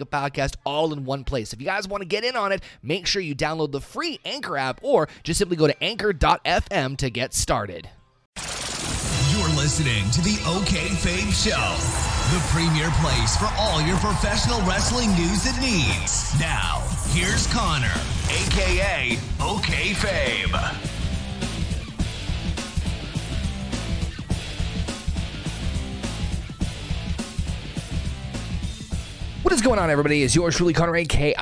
a 0.00 0.06
podcast 0.06 0.56
all 0.64 0.92
in 0.92 1.04
one 1.04 1.24
place. 1.24 1.52
If 1.52 1.60
you 1.60 1.66
guys 1.66 1.88
want 1.88 2.02
to 2.02 2.06
get 2.08 2.24
in 2.24 2.36
on 2.36 2.52
it, 2.52 2.62
make 2.82 3.06
sure 3.06 3.22
you 3.22 3.34
download 3.34 3.72
the 3.72 3.80
free 3.80 4.20
Anchor 4.24 4.56
app 4.56 4.80
or 4.82 5.08
just 5.22 5.38
simply 5.38 5.56
go 5.56 5.66
to 5.66 5.82
anchor.fm 5.82 6.96
to 6.98 7.10
get 7.10 7.34
started. 7.34 7.88
You're 8.36 9.48
listening 9.56 10.10
to 10.10 10.20
the 10.22 10.38
OK 10.46 10.88
Fabe 10.88 11.32
Show, 11.32 12.34
the 12.34 12.42
premier 12.52 12.90
place 13.00 13.36
for 13.36 13.48
all 13.58 13.80
your 13.82 13.96
professional 13.98 14.60
wrestling 14.62 15.10
news 15.14 15.46
and 15.46 15.60
needs. 15.60 16.38
Now, 16.40 16.82
here's 17.10 17.46
Connor, 17.48 17.94
aka 18.30 19.18
OK 19.40 19.92
Fabe. 19.94 20.95
What 29.56 29.62
is 29.62 29.66
going 29.68 29.78
on, 29.78 29.88
everybody? 29.88 30.20
Is 30.22 30.36
yours 30.36 30.54
truly, 30.54 30.74
Connor 30.74 30.96
A.K. 30.96 31.32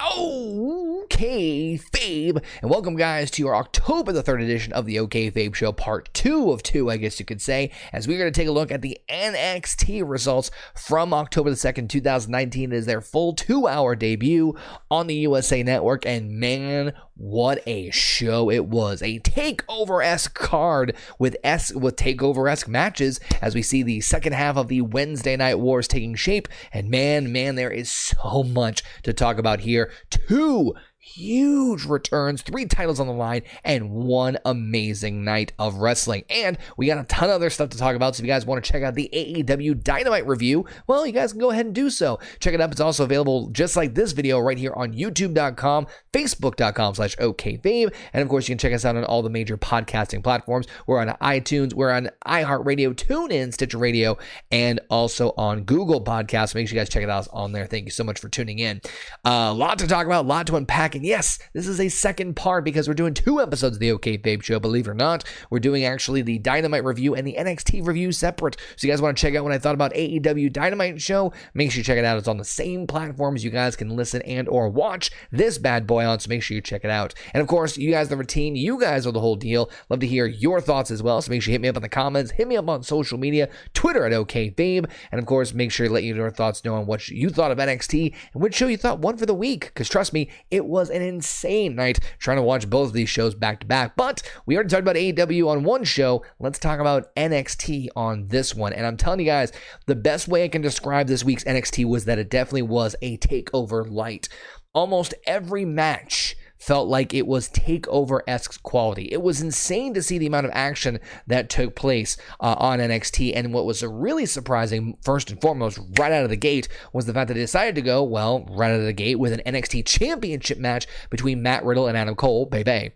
OK 1.15 1.79
Fabe, 1.93 2.43
and 2.61 2.69
welcome, 2.69 2.97
guys, 2.97 3.31
to 3.31 3.43
your 3.43 3.55
October 3.55 4.11
the 4.11 4.21
3rd 4.21 4.43
edition 4.43 4.73
of 4.73 4.85
the 4.85 4.99
OK 4.99 5.31
Fabe 5.31 5.55
Show, 5.55 5.71
part 5.71 6.13
two 6.13 6.51
of 6.51 6.65
two, 6.65 6.91
I 6.91 6.97
guess 6.97 7.21
you 7.21 7.25
could 7.25 7.41
say, 7.41 7.71
as 7.93 8.09
we're 8.09 8.19
going 8.19 8.33
to 8.33 8.37
take 8.37 8.49
a 8.49 8.53
look 8.53 8.73
at 8.73 8.83
the 8.83 8.99
NXT 9.09 10.03
results 10.05 10.51
from 10.75 11.15
October 11.15 11.51
the 11.51 11.57
2nd, 11.57 11.89
2019. 11.89 12.73
It 12.73 12.77
is 12.77 12.87
their 12.87 13.01
full 13.01 13.33
two 13.33 13.69
hour 13.69 13.95
debut 13.95 14.57
on 14.91 15.07
the 15.07 15.15
USA 15.15 15.63
Network, 15.63 16.05
and 16.05 16.33
man, 16.33 16.93
what 17.17 17.63
a 17.65 17.91
show 17.91 18.51
it 18.51 18.67
was. 18.67 19.01
A 19.01 19.21
takeover 19.21 20.05
esque 20.05 20.35
card 20.35 20.97
with 21.21 21.37
S 21.45 21.73
with 21.73 21.95
takeover 21.95 22.51
esque 22.51 22.67
matches 22.67 23.21
as 23.41 23.55
we 23.55 23.63
see 23.63 23.85
the 23.85 24.01
second 24.01 24.33
half 24.33 24.57
of 24.57 24.67
the 24.67 24.81
Wednesday 24.81 25.37
night 25.37 25.61
wars 25.61 25.87
taking 25.87 26.17
shape. 26.17 26.49
And 26.73 26.91
man, 26.91 27.31
man, 27.31 27.55
there 27.55 27.71
is 27.71 27.89
so 27.89 28.43
much 28.43 28.83
to 29.05 29.13
talk 29.13 29.39
about 29.39 29.61
here. 29.61 29.93
Two 30.11 30.75
huge 31.05 31.85
returns, 31.85 32.41
three 32.41 32.65
titles 32.65 32.99
on 32.99 33.07
the 33.07 33.13
line, 33.13 33.43
and 33.63 33.91
one 33.91 34.39
amazing 34.47 35.23
night 35.23 35.53
of 35.59 35.77
wrestling. 35.77 36.25
And 36.31 36.57
we 36.79 36.87
got 36.87 36.99
a 36.99 37.05
ton 37.05 37.29
of 37.29 37.35
other 37.35 37.51
stuff 37.51 37.69
to 37.71 37.79
talk 37.79 37.95
about. 37.95 38.17
So 38.17 38.23
if 38.23 38.27
you 38.27 38.33
guys 38.33 38.47
want 38.47 38.65
to 38.65 38.73
check 38.73 38.83
out 38.83 38.95
the 38.95 39.11
AEW 39.13 39.85
Dynamite 39.85 40.27
review, 40.27 40.65
well, 40.87 41.07
you 41.07 41.13
guys 41.13 41.33
can 41.33 41.41
go 41.41 41.51
ahead 41.51 41.67
and 41.67 41.75
do 41.75 41.91
so. 41.91 42.19
Check 42.41 42.55
it 42.55 42.61
up. 42.61 42.73
It's 42.73 42.81
also 42.81 43.05
available 43.05 43.51
just 43.51 43.77
like 43.77 43.95
this 43.95 44.13
video 44.13 44.39
right 44.41 44.57
here 44.57 44.73
on 44.75 44.95
youtube.com, 44.95 45.87
facebook.com 46.13 46.95
slash 46.95 47.17
okfabe. 47.17 47.95
And 48.15 48.23
of 48.23 48.29
course, 48.31 48.49
you 48.49 48.55
can 48.55 48.59
check 48.59 48.73
us 48.73 48.87
out 48.87 48.97
on 48.97 49.05
all 49.05 49.23
the 49.23 49.31
major 49.31 49.59
podcasting 49.59 50.23
platforms. 50.23 50.67
We're 50.87 51.01
on 51.01 51.09
iTunes, 51.21 51.75
we're 51.75 51.93
on 51.93 52.09
iHeartRadio, 52.27 52.95
TuneIn, 52.95 53.53
Stitcher 53.53 53.79
Radio, 53.79 54.17
and 54.51 54.81
also 54.89 55.35
on 55.37 55.65
Google 55.65 56.03
Podcasts. 56.03 56.55
Make 56.55 56.69
sure 56.69 56.77
you 56.77 56.81
guys 56.81 56.89
check 56.89 57.03
it 57.03 57.11
out 57.11 57.29
on 57.31 57.53
there. 57.53 57.67
Thank 57.67 57.85
you 57.85 57.91
so 57.91 58.05
much 58.05 58.19
for 58.19 58.31
tuning 58.31 58.59
in. 58.59 58.81
A 59.27 59.29
uh, 59.29 59.55
lot 59.55 59.79
to 59.81 59.87
talk 59.87 60.07
about, 60.07 60.25
a 60.25 60.29
lot 60.29 60.47
to 60.47 60.57
unpack. 60.57 60.94
And 60.95 61.05
yes, 61.05 61.41
this 61.53 61.67
is 61.67 61.81
a 61.81 61.89
second 61.89 62.37
part 62.37 62.65
because 62.65 62.87
we're 62.87 62.95
doing 62.95 63.15
two 63.15 63.41
episodes 63.41 63.77
of 63.77 63.81
the 63.81 63.91
OK 63.91 64.17
Fabe 64.19 64.45
Show, 64.45 64.61
believe 64.61 64.87
it 64.87 64.91
or 64.91 64.95
not. 64.95 65.25
We're 65.51 65.59
doing 65.59 65.85
actually 65.85 66.23
the 66.23 66.39
Dynamite 66.39 66.85
review 66.85 67.17
and 67.17 67.27
the 67.27 67.35
NXT 67.37 67.85
review 67.85 68.13
separate. 68.13 68.57
So 68.77 68.87
you 68.87 68.93
guys 68.93 69.03
want 69.03 69.17
to 69.17 69.21
check 69.21 69.35
out 69.35 69.43
what 69.43 69.53
I 69.53 69.59
thought 69.59 69.75
about 69.75 69.93
AEW 69.95 70.53
Dynamite 70.53 71.03
show? 71.03 71.33
Make 71.53 71.73
sure 71.73 71.79
you 71.79 71.85
check 71.85 71.99
it 71.99 72.05
out. 72.05 72.17
It's 72.17 72.29
on 72.29 72.37
the 72.37 72.45
same 72.45 72.87
platforms 72.87 73.43
you 73.43 73.51
guys 73.51 73.75
can 73.75 73.97
listen 73.97 74.23
and 74.23 74.49
or 74.49 74.69
watch 74.69 75.11
this 75.33 75.59
bad 75.59 75.85
boy 75.85 76.05
on. 76.05 76.21
So 76.21 76.29
make 76.29 76.45
sure 76.45 76.55
you 76.55 76.61
check 76.61 76.85
it 76.85 76.91
out. 76.91 77.13
And 77.33 77.41
of 77.41 77.49
course, 77.49 77.77
you 77.77 77.91
guys, 77.91 78.09
the 78.09 78.17
routine, 78.17 78.55
you 78.55 78.79
guys 78.81 79.05
are 79.05 79.13
the 79.13 79.21
whole 79.21 79.35
deal. 79.35 79.71
Love 79.91 79.99
to 79.99 80.07
hear 80.07 80.27
your 80.27 80.61
thoughts 80.61 80.93
as 80.93 81.03
well. 81.03 81.21
So 81.23 81.31
make 81.31 81.43
sure 81.43 81.51
you 81.51 81.55
hit 81.55 81.63
me 81.63 81.69
up 81.69 81.77
in 81.77 81.83
the 81.83 81.89
comments, 81.89 82.31
hit 82.31 82.47
me 82.47 82.57
up 82.57 82.69
on 82.69 82.85
social 82.85 83.19
media, 83.19 83.49
Twitter 83.73 84.07
at 84.07 84.13
OKFabe, 84.13 84.89
and 85.11 85.19
of 85.19 85.27
course, 85.27 85.53
make 85.53 85.73
sure 85.73 85.87
you 85.87 85.93
let 85.93 86.05
your 86.05 86.31
thoughts 86.31 86.65
know 86.65 86.77
on 86.77 86.87
what 86.87 87.09
you 87.09 87.31
thought 87.31 87.51
of 87.51 87.59
NXT 87.59 88.15
and 88.33 88.43
which 88.43 88.55
show 88.55 88.69
you 88.69 88.77
thought 88.77 89.01
won 89.01 89.17
for 89.17 89.27
the 89.27 89.35
week. 89.35 89.67
Because 89.67 89.89
trust 89.89 90.13
me, 90.13 90.31
it 90.51 90.65
was 90.65 90.84
an 90.91 91.03
insane 91.03 91.77
night 91.77 92.01
trying 92.19 92.37
to 92.37 92.43
watch 92.43 92.69
both 92.69 92.89
of 92.89 92.93
these 92.93 93.09
shows 93.09 93.35
back 93.35 93.61
to 93.61 93.67
back. 93.67 93.97
But 93.97 94.23
we 94.47 94.55
already 94.55 94.71
talked 94.71 94.83
about 94.83 94.97
AEW 94.97 95.49
on 95.49 95.65
one 95.65 95.85
show. 95.85 96.25
Let's 96.39 96.59
talk 96.59 96.81
about 96.81 97.15
NXT 97.17 97.89
on 97.97 98.29
this 98.29 98.55
one. 98.55 98.73
And 98.73 98.87
I'm 98.87 98.97
telling 98.97 99.21
you 99.21 99.27
guys, 99.27 99.53
the 99.87 99.95
best 99.95 100.29
way 100.29 100.45
I 100.45 100.49
can 100.49 100.63
describe 100.63 101.07
this 101.07 101.25
week's 101.25 101.45
NXT 101.45 101.87
was 101.87 102.05
that 102.05 102.19
it 102.19 102.31
definitely 102.31 102.63
was 102.63 102.97
a 103.03 103.17
takeover 103.19 103.89
light. 103.91 104.29
Almost 104.75 105.15
every 105.27 105.65
match 105.65 106.37
felt 106.65 106.89
like 106.89 107.13
it 107.13 107.27
was 107.27 107.51
takeover 107.51 108.21
esque 108.27 108.63
quality. 108.63 109.09
It 109.13 109.21
was 109.21 109.43
insane 109.43 109.93
to 109.95 110.03
see 110.03 110.17
the 110.17 110.27
amount 110.27 110.47
of 110.47 110.53
action 110.55 110.99
that 111.27 111.51
took 111.51 111.75
place 111.75 112.17
uh, 112.41 112.55
on 112.59 112.79
NXT. 112.79 113.33
And 113.37 113.53
what 113.53 113.67
was 113.67 113.83
really 113.83 114.25
surprising, 114.25 114.97
first 115.03 115.31
and 115.31 115.41
foremost, 115.41 115.79
right 115.99 116.13
out 116.13 116.25
of 116.25 116.31
the 116.31 116.37
gate, 116.37 116.69
was 116.95 117.05
the 117.05 117.13
fact 117.13 117.29
that 117.29 117.35
they 117.35 117.41
decided 117.41 117.75
to 117.75 117.83
go, 117.83 118.03
well, 118.03 118.47
right 118.51 118.71
out 118.71 118.81
of 118.81 118.87
the 118.87 118.95
gate 118.95 119.17
with 119.17 119.35
an 119.35 119.43
NXT 119.45 119.85
championship 119.85 120.57
match 120.57 120.87
between 121.11 121.43
Matt 121.43 121.65
Riddle 121.65 121.87
and 121.87 121.99
Adam 121.99 122.15
Cole, 122.15 122.47
baby. 122.47 122.93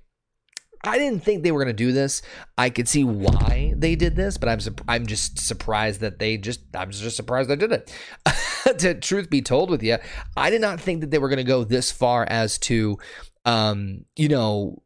I 0.85 0.97
didn't 0.97 1.25
think 1.25 1.43
they 1.43 1.51
were 1.51 1.63
going 1.63 1.75
to 1.75 1.85
do 1.85 1.93
this. 1.93 2.23
I 2.57 2.71
could 2.71 2.89
see 2.89 3.03
why 3.03 3.75
they 3.77 3.97
did 3.97 4.15
this, 4.15 4.39
but 4.39 4.49
I'm 4.49 4.61
I'm 4.87 5.07
just 5.07 5.39
surprised 5.39 6.01
that 6.01 6.19
they 6.19 6.37
just 6.37 6.61
I'm 6.75 6.91
just 6.91 7.17
surprised 7.17 7.51
they 7.51 7.57
did 7.57 7.73
it. 7.73 7.93
to 8.79 8.95
truth 8.95 9.29
be 9.29 9.43
told 9.43 9.71
with 9.71 9.83
you, 9.83 9.99
I 10.37 10.51
did 10.51 10.61
not 10.61 10.81
think 10.81 11.01
that 11.01 11.11
they 11.11 11.19
were 11.19 11.29
going 11.29 11.39
to 11.39 11.45
go 11.45 11.65
this 11.65 11.91
far 11.91 12.25
as 12.29 12.59
to 12.59 12.99
um, 13.45 14.05
you 14.17 14.29
know, 14.29 14.83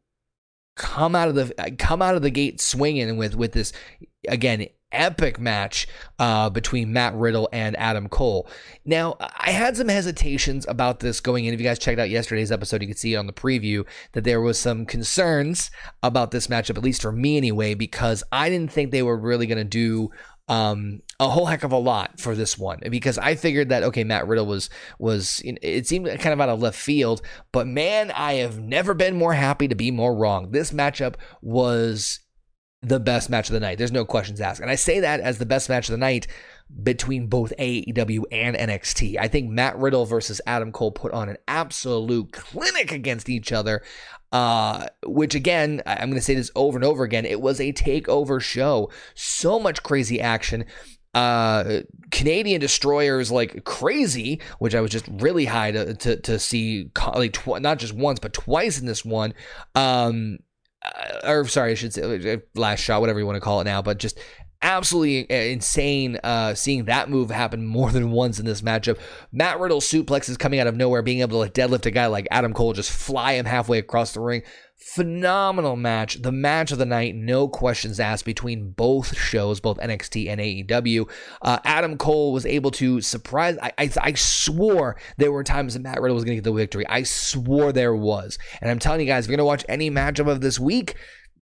come 0.75 1.15
out 1.15 1.29
of 1.29 1.35
the 1.35 1.75
come 1.77 2.01
out 2.01 2.15
of 2.15 2.21
the 2.21 2.31
gate 2.31 2.59
swinging 2.59 3.17
with 3.17 3.35
with 3.35 3.51
this 3.51 3.73
again 4.27 4.67
epic 4.93 5.39
match 5.39 5.87
uh, 6.19 6.49
between 6.49 6.93
Matt 6.93 7.15
Riddle 7.15 7.49
and 7.51 7.75
Adam 7.77 8.07
Cole. 8.07 8.47
Now, 8.85 9.17
I 9.19 9.51
had 9.51 9.75
some 9.75 9.87
hesitations 9.87 10.65
about 10.67 10.99
this 10.99 11.19
going 11.19 11.45
in. 11.45 11.53
If 11.53 11.59
you 11.59 11.65
guys 11.65 11.79
checked 11.79 11.99
out 11.99 12.09
yesterday's 12.09 12.51
episode, 12.51 12.81
you 12.81 12.87
could 12.87 12.97
see 12.97 13.15
on 13.15 13.27
the 13.27 13.33
preview 13.33 13.85
that 14.13 14.23
there 14.23 14.39
was 14.39 14.59
some 14.59 14.85
concerns 14.85 15.71
about 16.01 16.31
this 16.31 16.47
matchup, 16.47 16.77
at 16.77 16.83
least 16.83 17.01
for 17.01 17.11
me 17.11 17.37
anyway, 17.37 17.73
because 17.73 18.23
I 18.31 18.49
didn't 18.49 18.71
think 18.71 18.91
they 18.91 19.03
were 19.03 19.17
really 19.17 19.47
going 19.47 19.57
to 19.57 19.63
do 19.63 20.11
um, 20.47 21.01
a 21.19 21.29
whole 21.29 21.45
heck 21.45 21.63
of 21.63 21.71
a 21.71 21.77
lot 21.77 22.19
for 22.19 22.35
this 22.35 22.57
one 22.57 22.79
because 22.89 23.17
I 23.17 23.35
figured 23.35 23.69
that 23.69 23.83
okay, 23.83 24.03
Matt 24.03 24.27
Riddle 24.27 24.45
was 24.45 24.69
was 24.99 25.41
it 25.45 25.87
seemed 25.87 26.07
kind 26.07 26.33
of 26.33 26.41
out 26.41 26.49
of 26.49 26.61
left 26.61 26.77
field, 26.77 27.21
but 27.51 27.65
man, 27.67 28.11
I 28.11 28.33
have 28.35 28.59
never 28.59 28.93
been 28.93 29.15
more 29.15 29.33
happy 29.33 29.67
to 29.67 29.75
be 29.75 29.91
more 29.91 30.15
wrong. 30.15 30.51
This 30.51 30.71
matchup 30.71 31.15
was 31.41 32.19
the 32.81 32.99
best 32.99 33.29
match 33.29 33.47
of 33.47 33.53
the 33.53 33.61
night. 33.61 33.77
There's 33.77 33.93
no 33.93 34.03
questions 34.03 34.41
asked, 34.41 34.59
and 34.59 34.69
I 34.69 34.75
say 34.75 34.99
that 34.99 35.21
as 35.21 35.37
the 35.37 35.45
best 35.45 35.69
match 35.69 35.87
of 35.87 35.93
the 35.93 35.97
night 35.97 36.27
between 36.81 37.27
both 37.27 37.53
AEW 37.59 38.23
and 38.31 38.55
NXT. 38.55 39.17
I 39.19 39.27
think 39.27 39.49
Matt 39.49 39.77
Riddle 39.77 40.05
versus 40.05 40.41
Adam 40.47 40.71
Cole 40.71 40.91
put 40.91 41.11
on 41.11 41.29
an 41.29 41.37
absolute 41.47 42.31
clinic 42.31 42.91
against 42.91 43.29
each 43.29 43.51
other. 43.51 43.81
Uh, 44.31 44.87
which 45.05 45.35
again, 45.35 45.83
I'm 45.85 46.09
going 46.09 46.13
to 46.13 46.21
say 46.21 46.33
this 46.33 46.49
over 46.55 46.75
and 46.75 46.83
over 46.83 47.03
again. 47.03 47.23
It 47.23 47.39
was 47.39 47.59
a 47.59 47.71
takeover 47.71 48.41
show. 48.41 48.89
So 49.13 49.59
much 49.59 49.83
crazy 49.83 50.19
action 50.19 50.65
uh, 51.13 51.81
Canadian 52.11 52.59
destroyers 52.59 53.31
like 53.31 53.63
crazy, 53.65 54.41
which 54.59 54.73
I 54.73 54.81
was 54.81 54.91
just 54.91 55.07
really 55.07 55.45
high 55.45 55.71
to 55.71 55.93
to, 55.93 56.15
to 56.21 56.39
see 56.39 56.89
like 57.15 57.33
tw- 57.33 57.61
not 57.61 57.79
just 57.79 57.93
once 57.93 58.19
but 58.19 58.33
twice 58.33 58.79
in 58.79 58.85
this 58.85 59.05
one. 59.05 59.33
Um, 59.75 60.39
uh, 60.83 61.19
or 61.23 61.47
sorry, 61.47 61.71
I 61.71 61.75
should 61.75 61.93
say 61.93 62.33
uh, 62.33 62.37
last 62.55 62.79
shot, 62.79 62.99
whatever 62.99 63.19
you 63.19 63.25
want 63.25 63.35
to 63.35 63.41
call 63.41 63.61
it 63.61 63.65
now, 63.65 63.81
but 63.81 63.99
just 63.99 64.19
absolutely 64.63 65.29
uh, 65.29 65.51
insane 65.51 66.17
uh, 66.23 66.55
seeing 66.55 66.85
that 66.85 67.09
move 67.09 67.29
happen 67.29 67.65
more 67.65 67.91
than 67.91 68.11
once 68.11 68.39
in 68.39 68.45
this 68.45 68.61
matchup. 68.61 68.97
Matt 69.31 69.59
Riddle 69.59 69.81
suplexes 69.81 70.39
coming 70.39 70.59
out 70.59 70.67
of 70.67 70.75
nowhere, 70.75 71.03
being 71.03 71.19
able 71.19 71.45
to 71.45 71.51
deadlift 71.51 71.85
a 71.85 71.91
guy 71.91 72.07
like 72.07 72.27
Adam 72.31 72.53
Cole, 72.53 72.73
just 72.73 72.91
fly 72.91 73.33
him 73.33 73.45
halfway 73.45 73.77
across 73.77 74.13
the 74.13 74.21
ring. 74.21 74.41
Phenomenal 74.75 75.75
match. 75.75 76.21
The 76.21 76.31
match 76.31 76.71
of 76.71 76.77
the 76.77 76.85
night, 76.85 77.15
no 77.15 77.47
questions 77.47 77.99
asked 77.99 78.25
between 78.25 78.71
both 78.71 79.15
shows, 79.15 79.59
both 79.59 79.77
NXT 79.77 80.29
and 80.29 80.41
AEW. 80.41 81.09
Uh, 81.41 81.59
Adam 81.63 81.97
Cole 81.97 82.33
was 82.33 82.45
able 82.45 82.71
to 82.71 82.99
surprise. 82.99 83.57
I, 83.61 83.71
I, 83.77 83.89
I 84.01 84.13
swore 84.13 84.97
there 85.17 85.31
were 85.31 85.43
times 85.43 85.73
that 85.73 85.83
Matt 85.83 86.01
Riddle 86.01 86.15
was 86.15 86.25
going 86.25 86.35
to 86.37 86.41
get 86.41 86.43
the 86.43 86.53
victory. 86.53 86.85
I 86.87 87.03
swore 87.03 87.71
there 87.71 87.95
was. 87.95 88.37
And 88.61 88.69
I'm 88.69 88.79
telling 88.79 88.99
you 88.99 89.05
guys, 89.05 89.25
if 89.25 89.29
you're 89.29 89.37
going 89.37 89.45
to 89.45 89.49
watch 89.49 89.65
any 89.69 89.89
matchup 89.89 90.27
of 90.27 90.41
this 90.41 90.59
week, 90.59 90.95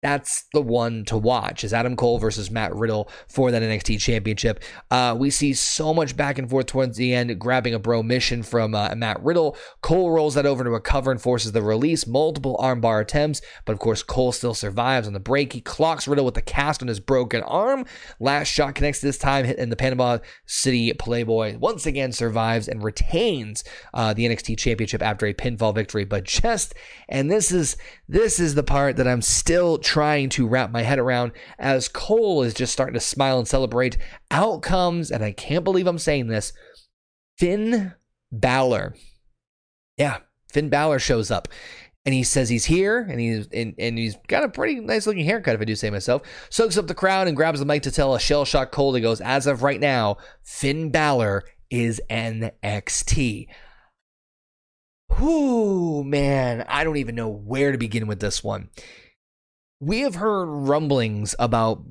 that's 0.02 0.46
the 0.54 0.62
one 0.62 1.04
to 1.06 1.18
watch 1.18 1.64
is 1.64 1.74
Adam 1.74 1.96
Cole 1.96 2.20
versus 2.20 2.50
Matt 2.50 2.74
Riddle 2.74 3.10
for 3.28 3.52
that 3.52 3.62
NXT 3.62 4.00
championship. 4.00 4.64
Uh, 4.90 5.16
we 5.18 5.30
see 5.30 5.54
so 5.54 5.94
much 5.94 6.16
back 6.16 6.38
and 6.38 6.50
forth 6.50 6.68
towards 6.68 6.98
the 6.98 7.14
end, 7.14 7.38
grabbing 7.40 7.74
a 7.74 7.80
Bromission 7.80 8.44
from 8.44 8.74
uh, 8.74 8.96
Matt 8.96 9.22
Riddle. 9.22 9.58
Cole 9.82 10.12
rolls 10.12 10.36
that 10.36 10.46
over 10.46 10.64
to 10.64 10.72
a 10.72 10.82
cover 10.82 11.12
and 11.12 11.22
forces 11.22 11.52
the 11.52 11.62
release, 11.62 12.08
multiple 12.08 12.58
armbar 12.62 13.02
attempts, 13.02 13.42
but 13.66 13.74
of 13.74 13.80
course 13.80 14.02
Cole 14.02 14.32
still 14.32 14.54
survives 14.54 15.08
on 15.08 15.14
the 15.14 15.20
break. 15.20 15.54
He 15.54 15.62
clocks 15.62 16.08
Riddle 16.08 16.26
with 16.26 16.36
the 16.36 16.42
cast 16.42 16.82
on 16.82 16.88
his 16.88 17.00
broken 17.00 17.42
arm. 17.44 17.86
Last 18.20 18.48
shot 18.48 18.76
connects 18.76 19.02
this 19.02 19.18
time, 19.18 19.46
hitting 19.46 19.70
the 19.70 19.76
Panama 19.76 20.20
City 20.46 20.94
Playboy 20.94 21.58
once 21.58 21.86
again 21.86 22.12
survives 22.12 22.68
and 22.68 22.84
retains 22.84 23.64
uh, 23.94 24.14
the 24.14 24.26
NXT 24.26 24.58
championship 24.58 25.02
after 25.02 25.26
a 25.26 25.34
pinfall 25.34 25.76
victory. 25.76 26.06
But 26.06 26.24
just 26.24 26.74
and 27.10 27.30
this 27.30 27.52
is 27.52 27.76
this 28.08 28.40
is 28.40 28.56
the 28.56 28.64
part 28.64 28.96
that 28.96 29.08
I'm 29.08 29.22
still 29.22 29.78
trying 29.90 30.30
to 30.30 30.48
wrap 30.48 30.70
my 30.70 30.84
head 30.84 31.00
around 31.00 31.32
as 31.58 31.88
Cole 31.88 32.44
is 32.44 32.54
just 32.54 32.72
starting 32.72 32.94
to 32.94 33.00
smile 33.00 33.40
and 33.40 33.48
celebrate. 33.48 33.98
Out 34.30 34.62
comes, 34.62 35.10
and 35.10 35.24
I 35.24 35.32
can't 35.32 35.64
believe 35.64 35.88
I'm 35.88 35.98
saying 35.98 36.28
this, 36.28 36.54
Finn 37.40 37.94
Balor. 38.32 38.94
Yeah, 39.98 40.20
Finn 40.54 40.70
Balor 40.70 41.00
shows 41.00 41.32
up 41.32 41.48
and 42.06 42.14
he 42.14 42.22
says 42.22 42.50
he's 42.50 42.66
here 42.66 43.00
and 43.00 43.20
he's 43.20 43.48
and, 43.48 43.74
and 43.80 43.98
he's 43.98 44.16
got 44.28 44.44
a 44.44 44.50
pretty 44.50 44.80
nice 44.80 45.08
looking 45.08 45.26
haircut 45.26 45.56
if 45.56 45.62
I 45.62 45.66
do 45.66 45.76
say 45.76 45.90
myself. 45.90 46.22
Soaks 46.52 46.78
up 46.78 46.86
the 46.86 46.94
crowd 46.94 47.28
and 47.28 47.36
grabs 47.36 47.60
the 47.60 47.66
mic 47.66 47.82
to 47.84 47.92
tell 47.92 48.14
a 48.14 48.20
shell 48.20 48.46
shock 48.46 48.72
Cole. 48.72 48.94
He 48.94 49.02
goes, 49.02 49.22
as 49.22 49.48
of 49.48 49.64
right 49.64 49.80
now, 49.80 50.18
Finn 50.44 50.92
Balor 50.92 51.46
is 51.72 52.00
NXT. 52.12 53.48
Whoo, 55.20 56.04
man, 56.04 56.64
I 56.70 56.84
don't 56.84 56.98
even 56.98 57.16
know 57.16 57.30
where 57.30 57.72
to 57.72 57.80
begin 57.80 58.06
with 58.06 58.20
this 58.20 58.44
one 58.44 58.70
we 59.80 60.02
have 60.02 60.16
heard 60.16 60.46
rumblings 60.46 61.36
about 61.40 61.84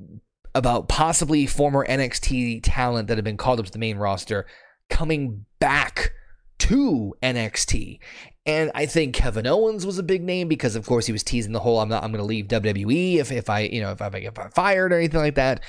about 0.55 0.87
possibly 0.87 1.45
former 1.45 1.85
NXT 1.85 2.61
talent 2.63 3.07
that 3.07 3.17
have 3.17 3.23
been 3.23 3.37
called 3.37 3.59
up 3.59 3.65
to 3.67 3.71
the 3.71 3.79
main 3.79 3.97
roster 3.97 4.45
coming 4.89 5.45
back 5.59 6.11
to 6.57 7.15
NXT. 7.21 7.99
And 8.45 8.71
I 8.73 8.85
think 8.87 9.13
Kevin 9.13 9.45
Owens 9.45 9.85
was 9.85 9.99
a 9.99 10.03
big 10.03 10.23
name 10.23 10.47
because 10.47 10.75
of 10.75 10.85
course 10.85 11.05
he 11.05 11.11
was 11.11 11.23
teasing 11.23 11.53
the 11.53 11.59
whole 11.59 11.79
I'm 11.79 11.89
not 11.89 12.03
I'm 12.03 12.11
going 12.11 12.21
to 12.21 12.25
leave 12.25 12.47
WWE 12.47 13.17
if 13.17 13.31
if 13.31 13.49
I, 13.49 13.61
you 13.61 13.81
know, 13.81 13.91
if 13.91 14.01
I 14.01 14.09
get 14.19 14.53
fired 14.53 14.91
or 14.91 14.97
anything 14.97 15.19
like 15.19 15.35
that. 15.35 15.61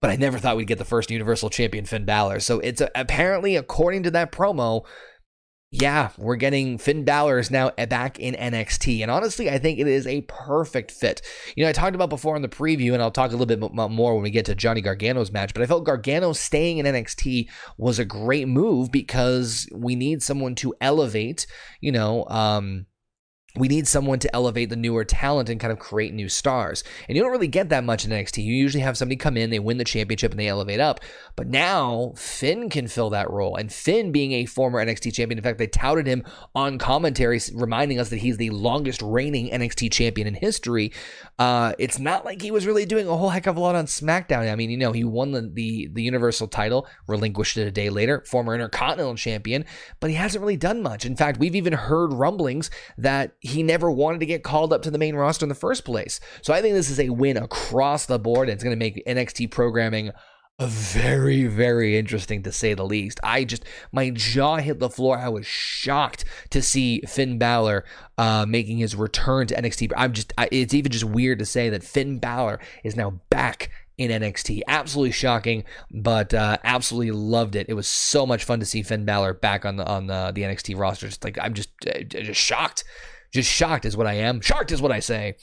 But 0.00 0.10
I 0.10 0.16
never 0.16 0.38
thought 0.38 0.56
we'd 0.56 0.66
get 0.66 0.78
the 0.78 0.84
first 0.84 1.10
Universal 1.10 1.50
Champion 1.50 1.86
Finn 1.86 2.04
Balor. 2.04 2.40
So 2.40 2.60
it's 2.60 2.80
a, 2.80 2.90
apparently 2.94 3.56
according 3.56 4.02
to 4.04 4.10
that 4.12 4.30
promo, 4.30 4.84
yeah, 5.72 6.10
we're 6.16 6.36
getting 6.36 6.78
Finn 6.78 7.04
Balor 7.04 7.38
is 7.40 7.50
now 7.50 7.70
back 7.70 8.20
in 8.20 8.34
NXT. 8.34 9.02
And 9.02 9.10
honestly, 9.10 9.50
I 9.50 9.58
think 9.58 9.78
it 9.78 9.88
is 9.88 10.06
a 10.06 10.20
perfect 10.22 10.92
fit. 10.92 11.22
You 11.56 11.64
know, 11.64 11.68
I 11.68 11.72
talked 11.72 11.96
about 11.96 12.08
before 12.08 12.36
in 12.36 12.42
the 12.42 12.48
preview, 12.48 12.92
and 12.92 13.02
I'll 13.02 13.10
talk 13.10 13.30
a 13.30 13.36
little 13.36 13.46
bit 13.46 13.72
more 13.72 14.14
when 14.14 14.22
we 14.22 14.30
get 14.30 14.46
to 14.46 14.54
Johnny 14.54 14.80
Gargano's 14.80 15.32
match, 15.32 15.52
but 15.54 15.62
I 15.62 15.66
felt 15.66 15.84
Gargano 15.84 16.32
staying 16.32 16.78
in 16.78 16.86
NXT 16.86 17.50
was 17.78 17.98
a 17.98 18.04
great 18.04 18.46
move 18.46 18.92
because 18.92 19.68
we 19.72 19.96
need 19.96 20.22
someone 20.22 20.54
to 20.56 20.74
elevate, 20.80 21.46
you 21.80 21.90
know, 21.90 22.26
um, 22.28 22.86
we 23.56 23.68
need 23.68 23.88
someone 23.88 24.18
to 24.20 24.34
elevate 24.34 24.70
the 24.70 24.76
newer 24.76 25.04
talent 25.04 25.48
and 25.48 25.58
kind 25.58 25.72
of 25.72 25.78
create 25.78 26.12
new 26.12 26.28
stars. 26.28 26.84
And 27.08 27.16
you 27.16 27.22
don't 27.22 27.32
really 27.32 27.48
get 27.48 27.70
that 27.70 27.84
much 27.84 28.04
in 28.04 28.10
NXT. 28.10 28.44
You 28.44 28.54
usually 28.54 28.82
have 28.82 28.96
somebody 28.96 29.16
come 29.16 29.36
in, 29.36 29.50
they 29.50 29.58
win 29.58 29.78
the 29.78 29.84
championship, 29.84 30.32
and 30.32 30.40
they 30.40 30.48
elevate 30.48 30.80
up. 30.80 31.00
But 31.36 31.48
now 31.48 32.12
Finn 32.16 32.68
can 32.68 32.88
fill 32.88 33.10
that 33.10 33.30
role. 33.30 33.56
And 33.56 33.72
Finn, 33.72 34.12
being 34.12 34.32
a 34.32 34.46
former 34.46 34.84
NXT 34.84 35.14
champion, 35.14 35.38
in 35.38 35.44
fact, 35.44 35.58
they 35.58 35.66
touted 35.66 36.06
him 36.06 36.24
on 36.54 36.78
commentary, 36.78 37.40
reminding 37.54 37.98
us 37.98 38.10
that 38.10 38.18
he's 38.18 38.36
the 38.36 38.50
longest 38.50 39.02
reigning 39.02 39.50
NXT 39.50 39.92
champion 39.92 40.26
in 40.26 40.34
history. 40.34 40.92
Uh, 41.38 41.72
it's 41.78 41.98
not 41.98 42.24
like 42.24 42.42
he 42.42 42.50
was 42.50 42.66
really 42.66 42.84
doing 42.84 43.08
a 43.08 43.16
whole 43.16 43.30
heck 43.30 43.46
of 43.46 43.56
a 43.56 43.60
lot 43.60 43.74
on 43.74 43.86
SmackDown. 43.86 44.50
I 44.50 44.56
mean, 44.56 44.70
you 44.70 44.76
know, 44.76 44.92
he 44.92 45.04
won 45.04 45.32
the, 45.32 45.42
the, 45.42 45.88
the 45.92 46.02
Universal 46.02 46.48
title, 46.48 46.86
relinquished 47.06 47.56
it 47.56 47.66
a 47.66 47.70
day 47.70 47.90
later, 47.90 48.22
former 48.26 48.54
Intercontinental 48.54 49.14
champion, 49.16 49.64
but 50.00 50.10
he 50.10 50.16
hasn't 50.16 50.40
really 50.40 50.56
done 50.56 50.82
much. 50.82 51.04
In 51.04 51.16
fact, 51.16 51.38
we've 51.38 51.56
even 51.56 51.72
heard 51.72 52.12
rumblings 52.12 52.70
that 52.98 53.32
he 53.46 53.62
never 53.62 53.90
wanted 53.90 54.20
to 54.20 54.26
get 54.26 54.42
called 54.42 54.72
up 54.72 54.82
to 54.82 54.90
the 54.90 54.98
main 54.98 55.16
roster 55.16 55.44
in 55.44 55.48
the 55.48 55.54
first 55.54 55.84
place. 55.84 56.20
So 56.42 56.52
I 56.52 56.60
think 56.60 56.74
this 56.74 56.90
is 56.90 57.00
a 57.00 57.10
win 57.10 57.36
across 57.36 58.06
the 58.06 58.18
board. 58.18 58.48
It's 58.48 58.62
going 58.62 58.78
to 58.78 58.84
make 58.84 59.04
NXT 59.06 59.50
programming 59.50 60.12
a 60.58 60.66
very, 60.66 61.46
very 61.46 61.98
interesting 61.98 62.42
to 62.42 62.52
say 62.52 62.72
the 62.72 62.84
least. 62.84 63.20
I 63.22 63.44
just, 63.44 63.64
my 63.92 64.08
jaw 64.10 64.56
hit 64.56 64.78
the 64.78 64.88
floor. 64.88 65.18
I 65.18 65.28
was 65.28 65.46
shocked 65.46 66.24
to 66.50 66.62
see 66.62 67.02
Finn 67.02 67.38
Balor 67.38 67.84
uh, 68.16 68.46
making 68.48 68.78
his 68.78 68.96
return 68.96 69.46
to 69.48 69.54
NXT. 69.54 69.92
I'm 69.96 70.12
just, 70.12 70.32
I, 70.38 70.48
it's 70.50 70.72
even 70.72 70.90
just 70.90 71.04
weird 71.04 71.40
to 71.40 71.46
say 71.46 71.68
that 71.68 71.84
Finn 71.84 72.18
Balor 72.18 72.58
is 72.84 72.96
now 72.96 73.20
back 73.28 73.70
in 73.98 74.10
NXT. 74.10 74.62
Absolutely 74.66 75.12
shocking, 75.12 75.64
but 75.90 76.32
uh, 76.32 76.56
absolutely 76.64 77.12
loved 77.12 77.54
it. 77.54 77.66
It 77.68 77.74
was 77.74 77.86
so 77.86 78.26
much 78.26 78.44
fun 78.44 78.60
to 78.60 78.66
see 78.66 78.82
Finn 78.82 79.04
Balor 79.04 79.34
back 79.34 79.64
on 79.64 79.76
the 79.76 79.86
on 79.86 80.06
the, 80.06 80.32
the 80.34 80.42
NXT 80.42 80.78
roster. 80.78 81.06
Just 81.06 81.24
like 81.24 81.38
I'm 81.40 81.54
just 81.54 81.70
uh, 81.86 82.00
just 82.02 82.40
shocked 82.40 82.84
just 83.32 83.50
shocked 83.50 83.84
is 83.84 83.96
what 83.96 84.06
I 84.06 84.14
am. 84.14 84.40
Shocked 84.40 84.72
is 84.72 84.80
what 84.82 84.92
I 84.92 85.00
say. 85.00 85.36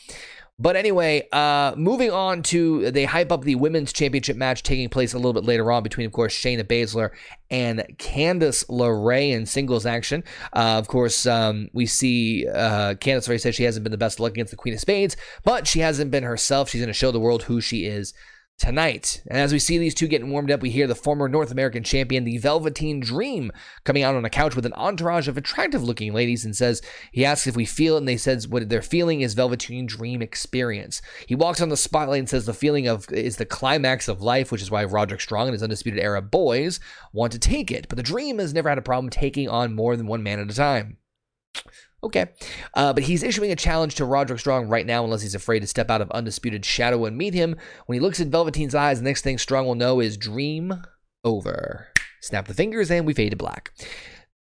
But 0.60 0.76
anyway, 0.76 1.28
uh, 1.32 1.74
moving 1.76 2.12
on 2.12 2.44
to 2.44 2.92
they 2.92 3.06
hype 3.06 3.32
up 3.32 3.44
the 3.44 3.56
women's 3.56 3.92
championship 3.92 4.38
match 4.38 4.62
taking 4.62 4.88
place 4.88 5.14
a 5.14 5.18
little 5.18 5.34
bit 5.34 5.46
later 5.46 5.72
on 5.72 5.82
between, 5.82 6.06
of 6.06 6.14
course, 6.14 6.34
Shayna 6.36 6.64
Baszler 6.64 7.10
and 7.50 7.84
Candice 7.98 8.64
LeRae 8.70 9.32
in 9.32 9.48
singles 9.48 9.88
action. 9.88 10.24
Uh, 10.56 10.78
of 10.78 10.88
course, 10.88 11.26
um, 11.26 11.70
we 11.74 11.88
see 11.88 12.48
uh, 12.48 12.94
Candice 12.96 13.28
LeRae 13.28 13.42
says 13.42 13.56
she 13.56 13.64
hasn't 13.64 13.84
been 13.84 13.92
the 13.92 13.98
best 13.98 14.20
luck 14.20 14.34
against 14.34 14.52
the 14.52 14.58
Queen 14.58 14.76
of 14.76 14.80
Spades, 14.80 15.18
but 15.44 15.66
she 15.66 15.80
hasn't 15.80 16.12
been 16.12 16.24
herself. 16.24 16.70
She's 16.70 16.82
going 16.82 16.88
to 16.88 16.94
show 16.94 17.12
the 17.12 17.20
world 17.20 17.44
who 17.44 17.60
she 17.60 17.86
is 17.86 18.14
tonight. 18.58 19.22
And 19.28 19.40
as 19.40 19.52
we 19.52 19.60
see 19.60 19.78
these 19.78 19.94
two 19.94 20.08
getting 20.08 20.30
warmed 20.30 20.52
up, 20.52 20.62
we 20.62 20.70
hear 20.70 20.88
the 20.88 20.96
former 20.96 21.28
North 21.28 21.52
American 21.52 21.84
champion, 21.84 22.24
the 22.24 22.38
Velveteen 22.38 23.00
Dream, 23.00 23.52
coming 23.84 24.04
out 24.04 24.16
on 24.16 24.26
a 24.26 24.30
couch 24.30 24.56
with 24.56 24.66
an 24.66 24.74
entourage 24.74 25.28
of 25.28 25.38
attractive 25.38 25.84
looking 25.84 26.14
ladies 26.14 26.46
and 26.46 26.56
says, 26.56 26.82
he 27.12 27.26
asks 27.26 27.48
if 27.48 27.56
we 27.56 27.66
feel 27.66 27.96
it, 27.96 28.00
and 28.00 28.08
they 28.08 28.18
says 28.18 28.48
what 28.48 28.70
they're 28.70 28.82
feeling 28.82 29.22
is 29.22 29.34
Velveteen 29.34 29.86
Dream 29.86 30.22
experience. 30.22 31.02
He 31.28 31.36
walks 31.36 31.62
on 31.62 31.70
the 31.70 31.78
spotlight 31.78 32.20
and 32.20 32.30
says 32.30 32.46
the 32.46 32.54
feeling 32.54 32.88
of 32.88 33.12
is 33.12 33.38
the 33.38 33.46
climax 33.46 34.08
of 34.08 34.22
life, 34.22 34.52
which 34.52 34.62
is 34.62 34.72
why 34.72 34.84
Roderick 34.84 35.22
Strong 35.22 35.48
and 35.48 35.54
his 35.54 35.64
Undisputed 35.64 36.00
Era 36.00 36.22
boys 36.22 36.80
want 37.12 37.34
to 37.34 37.40
take 37.40 37.72
it. 37.72 37.88
But 37.90 37.98
the 37.98 38.04
Dream 38.04 38.40
has 38.40 38.54
never 38.54 38.70
had 38.70 38.78
a 38.78 38.84
problem 38.84 39.10
taking 39.10 39.50
on 39.50 39.76
more 39.76 39.98
than 39.98 40.08
one 40.08 40.24
man 40.24 40.40
at 40.40 40.50
a 40.50 40.56
time. 40.56 40.98
Okay. 42.04 42.26
Uh, 42.74 42.92
but 42.92 43.04
he's 43.04 43.24
issuing 43.24 43.52
a 43.52 43.56
challenge 43.56 43.96
to 43.96 44.06
Roderick 44.06 44.40
Strong 44.40 44.68
right 44.68 44.86
now, 44.86 45.04
unless 45.04 45.22
he's 45.22 45.36
afraid 45.36 45.62
to 45.62 45.68
step 45.68 45.90
out 45.90 46.02
of 46.02 46.12
Undisputed 46.12 46.66
Shadow 46.66 47.06
and 47.06 47.18
meet 47.18 47.34
him. 47.34 47.56
When 47.86 47.96
he 47.96 48.02
looks 48.02 48.20
in 48.20 48.30
Velveteen's 48.30 48.76
eyes, 48.76 49.00
the 49.00 49.06
next 49.06 49.22
thing 49.22 49.38
Strong 49.38 49.66
will 49.66 49.76
know 49.76 50.00
is 50.02 50.18
dream 50.18 50.84
over. 51.24 51.88
Snap 52.22 52.48
the 52.48 52.54
fingers, 52.54 52.92
and 52.92 53.06
we 53.06 53.14
fade 53.14 53.32
to 53.32 53.38
black. 53.38 53.72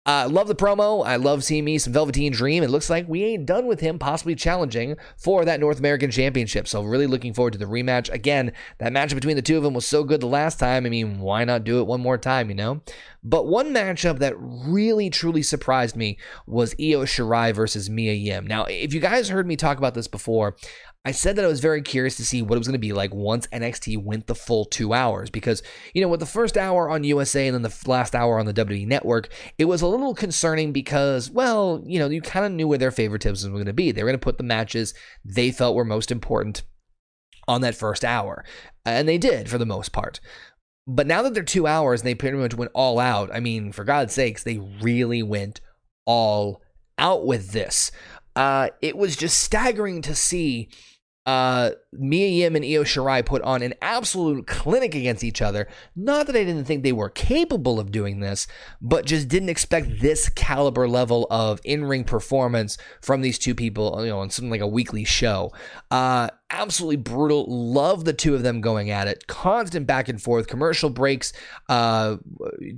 Uh, 0.06 0.28
love 0.30 0.48
the 0.48 0.54
promo. 0.54 1.06
I 1.06 1.16
love 1.16 1.42
seeing 1.42 1.64
me 1.64 1.78
some 1.78 1.94
Velveteen 1.94 2.30
Dream. 2.30 2.62
It 2.62 2.68
looks 2.68 2.90
like 2.90 3.08
we 3.08 3.24
ain't 3.24 3.46
done 3.46 3.66
with 3.66 3.80
him 3.80 3.98
possibly 3.98 4.34
challenging 4.34 4.96
for 5.16 5.46
that 5.46 5.60
North 5.60 5.78
American 5.78 6.10
Championship. 6.10 6.68
So 6.68 6.82
really 6.82 7.06
looking 7.06 7.32
forward 7.32 7.54
to 7.54 7.58
the 7.58 7.64
rematch. 7.64 8.12
Again, 8.12 8.52
that 8.78 8.92
match 8.92 9.14
between 9.14 9.36
the 9.36 9.42
two 9.42 9.56
of 9.56 9.62
them 9.62 9.72
was 9.72 9.86
so 9.86 10.04
good 10.04 10.20
the 10.20 10.26
last 10.26 10.58
time. 10.58 10.84
I 10.84 10.90
mean, 10.90 11.20
why 11.20 11.44
not 11.44 11.64
do 11.64 11.80
it 11.80 11.86
one 11.86 12.02
more 12.02 12.18
time, 12.18 12.50
you 12.50 12.54
know? 12.54 12.82
But 13.22 13.46
one 13.46 13.72
matchup 13.72 14.18
that 14.18 14.34
really 14.38 15.08
truly 15.08 15.42
surprised 15.42 15.96
me 15.96 16.18
was 16.46 16.74
Io 16.74 17.04
Shirai 17.06 17.54
versus 17.54 17.88
Mia 17.88 18.12
Yim. 18.12 18.46
Now, 18.46 18.64
if 18.64 18.92
you 18.92 19.00
guys 19.00 19.30
heard 19.30 19.46
me 19.46 19.56
talk 19.56 19.78
about 19.78 19.94
this 19.94 20.08
before, 20.08 20.56
I 21.06 21.12
said 21.12 21.36
that 21.36 21.44
I 21.44 21.48
was 21.48 21.60
very 21.60 21.82
curious 21.82 22.16
to 22.16 22.24
see 22.24 22.40
what 22.40 22.56
it 22.56 22.58
was 22.58 22.66
going 22.66 22.72
to 22.72 22.78
be 22.78 22.94
like 22.94 23.12
once 23.12 23.46
NXT 23.48 24.02
went 24.02 24.26
the 24.26 24.34
full 24.34 24.64
two 24.64 24.94
hours 24.94 25.28
because, 25.28 25.62
you 25.92 26.00
know, 26.00 26.08
with 26.08 26.20
the 26.20 26.26
first 26.26 26.56
hour 26.56 26.88
on 26.88 27.04
USA 27.04 27.46
and 27.46 27.54
then 27.54 27.62
the 27.62 27.76
last 27.86 28.14
hour 28.14 28.38
on 28.38 28.46
the 28.46 28.54
WWE 28.54 28.86
network, 28.86 29.28
it 29.58 29.66
was 29.66 29.82
a 29.82 29.86
little 29.86 30.14
concerning 30.14 30.72
because, 30.72 31.30
well, 31.30 31.82
you 31.84 31.98
know, 31.98 32.08
you 32.08 32.22
kind 32.22 32.46
of 32.46 32.52
knew 32.52 32.66
where 32.66 32.78
their 32.78 32.90
favoritism 32.90 33.52
was 33.52 33.58
going 33.58 33.66
to 33.66 33.74
be. 33.74 33.92
They 33.92 34.02
were 34.02 34.08
going 34.08 34.18
to 34.18 34.24
put 34.24 34.38
the 34.38 34.44
matches 34.44 34.94
they 35.22 35.50
felt 35.50 35.76
were 35.76 35.84
most 35.84 36.10
important 36.10 36.62
on 37.46 37.60
that 37.60 37.74
first 37.74 38.02
hour. 38.02 38.42
And 38.86 39.06
they 39.06 39.18
did 39.18 39.50
for 39.50 39.58
the 39.58 39.66
most 39.66 39.92
part. 39.92 40.20
But 40.86 41.06
now 41.06 41.20
that 41.22 41.34
they're 41.34 41.42
two 41.42 41.66
hours 41.66 42.00
and 42.00 42.06
they 42.08 42.14
pretty 42.14 42.38
much 42.38 42.54
went 42.54 42.70
all 42.74 42.98
out, 42.98 43.30
I 43.30 43.40
mean, 43.40 43.72
for 43.72 43.84
God's 43.84 44.14
sakes, 44.14 44.42
they 44.42 44.58
really 44.80 45.22
went 45.22 45.60
all 46.06 46.62
out 46.98 47.26
with 47.26 47.50
this. 47.52 47.90
Uh, 48.36 48.70
it 48.80 48.96
was 48.96 49.16
just 49.16 49.40
staggering 49.40 50.02
to 50.02 50.14
see 50.14 50.68
uh, 51.26 51.70
Mia 51.92 52.28
Yim 52.28 52.56
and 52.56 52.64
Io 52.64 52.84
Shirai 52.84 53.24
put 53.24 53.42
on 53.42 53.62
an 53.62 53.74
absolute 53.80 54.46
clinic 54.46 54.94
against 54.94 55.24
each 55.24 55.40
other. 55.40 55.68
Not 55.96 56.26
that 56.26 56.36
I 56.36 56.44
didn't 56.44 56.64
think 56.64 56.82
they 56.82 56.92
were 56.92 57.08
capable 57.08 57.80
of 57.80 57.90
doing 57.90 58.20
this, 58.20 58.46
but 58.80 59.06
just 59.06 59.28
didn't 59.28 59.48
expect 59.48 60.00
this 60.00 60.28
caliber 60.28 60.88
level 60.88 61.26
of 61.30 61.60
in-ring 61.64 62.04
performance 62.04 62.76
from 63.00 63.22
these 63.22 63.38
two 63.38 63.54
people, 63.54 64.04
you 64.04 64.10
know, 64.10 64.20
on 64.20 64.30
something 64.30 64.50
like 64.50 64.60
a 64.60 64.66
weekly 64.66 65.04
show. 65.04 65.52
Uh, 65.90 66.28
absolutely 66.50 66.96
brutal. 66.96 67.46
Love 67.48 68.04
the 68.04 68.12
two 68.12 68.34
of 68.34 68.42
them 68.42 68.60
going 68.60 68.90
at 68.90 69.08
it. 69.08 69.26
Constant 69.26 69.86
back 69.86 70.08
and 70.08 70.22
forth. 70.22 70.46
Commercial 70.46 70.88
breaks 70.88 71.32
uh, 71.68 72.16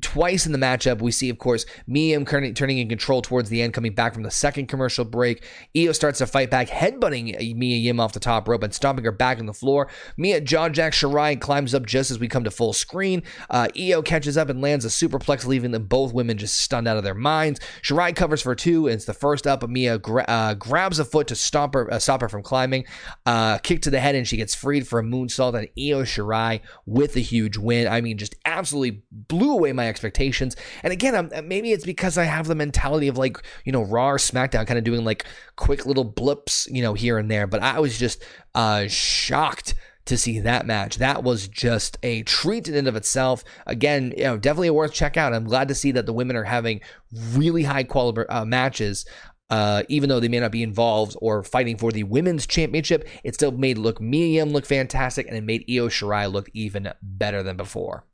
twice 0.00 0.46
in 0.46 0.52
the 0.52 0.58
matchup. 0.58 1.02
We 1.02 1.10
see, 1.10 1.28
of 1.28 1.38
course, 1.38 1.66
Mia 1.86 2.24
turning 2.24 2.78
in 2.78 2.88
control 2.88 3.22
towards 3.22 3.50
the 3.50 3.60
end, 3.62 3.74
coming 3.74 3.94
back 3.94 4.14
from 4.14 4.22
the 4.22 4.30
second 4.30 4.66
commercial 4.68 5.04
break. 5.04 5.44
Io 5.76 5.92
starts 5.92 6.18
to 6.18 6.26
fight 6.26 6.50
back, 6.50 6.68
headbutting 6.68 7.56
Mia 7.56 7.76
Yim 7.76 8.00
off 8.00 8.12
the 8.12 8.20
top 8.20 8.48
rope 8.48 8.62
and 8.62 8.72
stomping 8.72 9.04
her 9.04 9.12
back 9.12 9.38
on 9.38 9.46
the 9.46 9.52
floor. 9.52 9.88
Mia 10.16 10.40
jaw 10.40 10.68
jack 10.68 10.92
Shirai 10.92 11.38
climbs 11.38 11.74
up 11.74 11.84
just 11.84 12.10
as 12.10 12.18
we 12.18 12.28
come 12.28 12.44
to 12.44 12.50
full 12.50 12.72
screen. 12.72 13.22
Uh, 13.50 13.68
Io 13.78 14.00
catches 14.00 14.38
up 14.38 14.48
and 14.48 14.62
lands 14.62 14.84
a 14.84 14.88
superplex, 14.88 15.44
leaving 15.44 15.72
them 15.72 15.84
both 15.84 16.14
women 16.14 16.38
just 16.38 16.56
stunned 16.58 16.88
out 16.88 16.96
of 16.96 17.04
their 17.04 17.14
minds. 17.14 17.60
Shirai 17.82 18.16
covers 18.16 18.40
for 18.40 18.54
two, 18.54 18.86
and 18.86 18.94
it's 18.94 19.04
the 19.04 19.12
first 19.12 19.46
up. 19.46 19.68
Mia 19.68 19.98
gra- 19.98 20.24
uh, 20.28 20.54
grabs 20.54 20.98
a 20.98 21.04
foot 21.04 21.26
to 21.26 21.34
stop 21.34 21.74
her, 21.74 21.92
uh, 21.92 21.98
stop 21.98 22.20
her 22.22 22.28
from 22.28 22.42
climbing. 22.42 22.84
Uh, 23.26 23.58
kick 23.66 23.82
to 23.82 23.90
the 23.90 24.00
head, 24.00 24.14
and 24.14 24.26
she 24.26 24.36
gets 24.36 24.54
freed 24.54 24.86
for 24.88 24.98
a 24.98 25.02
moonsault. 25.02 25.58
And 25.58 25.68
Io 25.78 26.04
Shirai 26.04 26.60
with 26.86 27.16
a 27.16 27.20
huge 27.20 27.58
win. 27.58 27.88
I 27.88 28.00
mean, 28.00 28.16
just 28.16 28.34
absolutely 28.44 29.02
blew 29.10 29.52
away 29.52 29.72
my 29.72 29.88
expectations. 29.88 30.56
And 30.82 30.92
again, 30.92 31.14
I'm, 31.14 31.48
maybe 31.48 31.72
it's 31.72 31.84
because 31.84 32.16
I 32.16 32.24
have 32.24 32.46
the 32.46 32.54
mentality 32.54 33.08
of 33.08 33.18
like, 33.18 33.42
you 33.64 33.72
know, 33.72 33.82
Raw 33.82 34.10
or 34.10 34.18
SmackDown 34.18 34.66
kind 34.66 34.78
of 34.78 34.84
doing 34.84 35.04
like 35.04 35.26
quick 35.56 35.84
little 35.84 36.04
blips, 36.04 36.66
you 36.70 36.80
know, 36.80 36.94
here 36.94 37.18
and 37.18 37.30
there. 37.30 37.46
But 37.46 37.62
I 37.62 37.80
was 37.80 37.98
just 37.98 38.24
uh, 38.54 38.86
shocked 38.88 39.74
to 40.06 40.16
see 40.16 40.38
that 40.38 40.66
match. 40.66 40.98
That 40.98 41.24
was 41.24 41.48
just 41.48 41.98
a 42.02 42.22
treat 42.22 42.68
in 42.68 42.76
and 42.76 42.86
of 42.86 42.94
itself. 42.94 43.42
Again, 43.66 44.14
you 44.16 44.24
know, 44.24 44.36
definitely 44.36 44.68
a 44.68 44.72
worth 44.72 44.92
check 44.92 45.16
out. 45.16 45.34
I'm 45.34 45.44
glad 45.44 45.68
to 45.68 45.74
see 45.74 45.90
that 45.92 46.06
the 46.06 46.12
women 46.12 46.36
are 46.36 46.44
having 46.44 46.80
really 47.32 47.64
high 47.64 47.82
quality 47.82 48.22
uh, 48.28 48.44
matches. 48.44 49.04
Uh, 49.48 49.84
even 49.88 50.08
though 50.08 50.18
they 50.18 50.28
may 50.28 50.40
not 50.40 50.50
be 50.50 50.62
involved 50.62 51.16
or 51.20 51.42
fighting 51.42 51.76
for 51.76 51.92
the 51.92 52.02
women's 52.02 52.46
championship, 52.46 53.08
it 53.22 53.34
still 53.34 53.52
made 53.52 53.78
look 53.78 54.00
Yim 54.00 54.50
look 54.50 54.66
fantastic 54.66 55.26
and 55.28 55.36
it 55.36 55.44
made 55.44 55.64
Io 55.70 55.88
Shirai 55.88 56.30
look 56.30 56.48
even 56.52 56.92
better 57.00 57.42
than 57.42 57.56
before. 57.56 58.04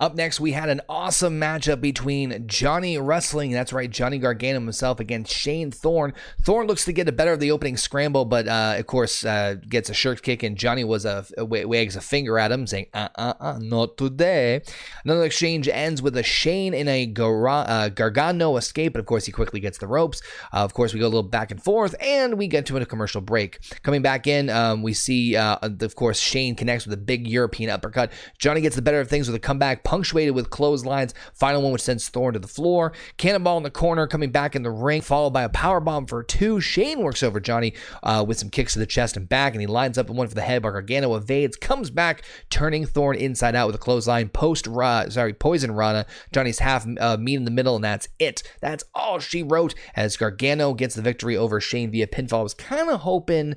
Up 0.00 0.14
next, 0.14 0.38
we 0.38 0.52
had 0.52 0.68
an 0.68 0.80
awesome 0.88 1.40
matchup 1.40 1.80
between 1.80 2.46
Johnny 2.46 2.98
Wrestling, 2.98 3.50
that's 3.50 3.72
right, 3.72 3.90
Johnny 3.90 4.18
Gargano 4.18 4.60
himself 4.60 5.00
against 5.00 5.32
Shane 5.34 5.72
Thorne. 5.72 6.14
Thorne 6.40 6.68
looks 6.68 6.84
to 6.84 6.92
get 6.92 7.06
the 7.06 7.10
better 7.10 7.32
of 7.32 7.40
the 7.40 7.50
opening 7.50 7.76
scramble, 7.76 8.24
but 8.24 8.46
uh, 8.46 8.76
of 8.78 8.86
course 8.86 9.24
uh, 9.24 9.56
gets 9.68 9.90
a 9.90 9.94
shirt 9.94 10.22
kick, 10.22 10.44
and 10.44 10.56
Johnny 10.56 10.84
was 10.84 11.04
a, 11.04 11.26
wags 11.36 11.96
a 11.96 12.00
finger 12.00 12.38
at 12.38 12.52
him, 12.52 12.64
saying, 12.68 12.86
"Uh, 12.94 13.08
uh, 13.16 13.34
uh, 13.40 13.58
not 13.60 13.96
today." 13.98 14.62
Another 15.04 15.24
exchange 15.24 15.66
ends 15.66 16.00
with 16.00 16.16
a 16.16 16.22
Shane 16.22 16.74
in 16.74 16.86
a 16.86 17.12
uh, 17.18 17.88
Gargano 17.88 18.56
escape, 18.56 18.92
but 18.92 19.00
of 19.00 19.06
course 19.06 19.26
he 19.26 19.32
quickly 19.32 19.58
gets 19.58 19.78
the 19.78 19.88
ropes. 19.88 20.22
Uh, 20.52 20.58
of 20.58 20.74
course, 20.74 20.94
we 20.94 21.00
go 21.00 21.06
a 21.06 21.08
little 21.08 21.24
back 21.24 21.50
and 21.50 21.60
forth, 21.60 21.96
and 22.00 22.38
we 22.38 22.46
get 22.46 22.66
to 22.66 22.76
a 22.76 22.86
commercial 22.86 23.20
break. 23.20 23.58
Coming 23.82 24.02
back 24.02 24.28
in, 24.28 24.48
um, 24.48 24.84
we 24.84 24.92
see, 24.92 25.34
uh, 25.34 25.58
of 25.60 25.96
course, 25.96 26.20
Shane 26.20 26.54
connects 26.54 26.86
with 26.86 26.94
a 26.94 27.02
big 27.02 27.26
European 27.26 27.68
uppercut. 27.68 28.12
Johnny 28.38 28.60
gets 28.60 28.76
the 28.76 28.82
better 28.82 29.00
of 29.00 29.08
things 29.08 29.26
with 29.26 29.34
a 29.34 29.40
comeback 29.40 29.82
punctuated 29.88 30.34
with 30.34 30.50
clotheslines. 30.50 31.14
Final 31.32 31.62
one, 31.62 31.72
which 31.72 31.80
sends 31.80 32.06
Thorne 32.10 32.34
to 32.34 32.38
the 32.38 32.46
floor. 32.46 32.92
Cannonball 33.16 33.56
in 33.56 33.62
the 33.62 33.70
corner, 33.70 34.06
coming 34.06 34.30
back 34.30 34.54
in 34.54 34.62
the 34.62 34.70
ring, 34.70 35.00
followed 35.00 35.30
by 35.30 35.44
a 35.44 35.48
power 35.48 35.80
bomb 35.80 36.04
for 36.04 36.22
two. 36.22 36.60
Shane 36.60 37.00
works 37.00 37.22
over 37.22 37.40
Johnny 37.40 37.72
uh, 38.02 38.22
with 38.28 38.38
some 38.38 38.50
kicks 38.50 38.74
to 38.74 38.80
the 38.80 38.84
chest 38.84 39.16
and 39.16 39.26
back, 39.26 39.54
and 39.54 39.62
he 39.62 39.66
lines 39.66 39.96
up 39.96 40.10
and 40.10 40.18
one 40.18 40.28
for 40.28 40.34
the 40.34 40.42
head. 40.42 40.60
But 40.60 40.72
Gargano 40.72 41.14
evades, 41.14 41.56
comes 41.56 41.88
back, 41.88 42.20
turning 42.50 42.84
Thorne 42.84 43.16
inside 43.16 43.54
out 43.54 43.66
with 43.66 43.76
a 43.76 43.78
clothesline. 43.78 44.28
Post, 44.28 44.68
uh, 44.68 45.08
sorry, 45.08 45.32
poison 45.32 45.72
Rana. 45.72 46.04
Johnny's 46.32 46.58
half 46.58 46.86
uh, 47.00 47.16
meat 47.16 47.36
in 47.36 47.46
the 47.46 47.50
middle, 47.50 47.74
and 47.74 47.82
that's 47.82 48.08
it. 48.18 48.42
That's 48.60 48.84
all 48.94 49.20
she 49.20 49.42
wrote. 49.42 49.74
As 49.96 50.18
Gargano 50.18 50.74
gets 50.74 50.96
the 50.96 51.02
victory 51.02 51.34
over 51.34 51.62
Shane 51.62 51.90
via 51.90 52.08
pinfall. 52.08 52.40
I 52.40 52.42
was 52.42 52.52
kind 52.52 52.90
of 52.90 53.00
hoping 53.00 53.56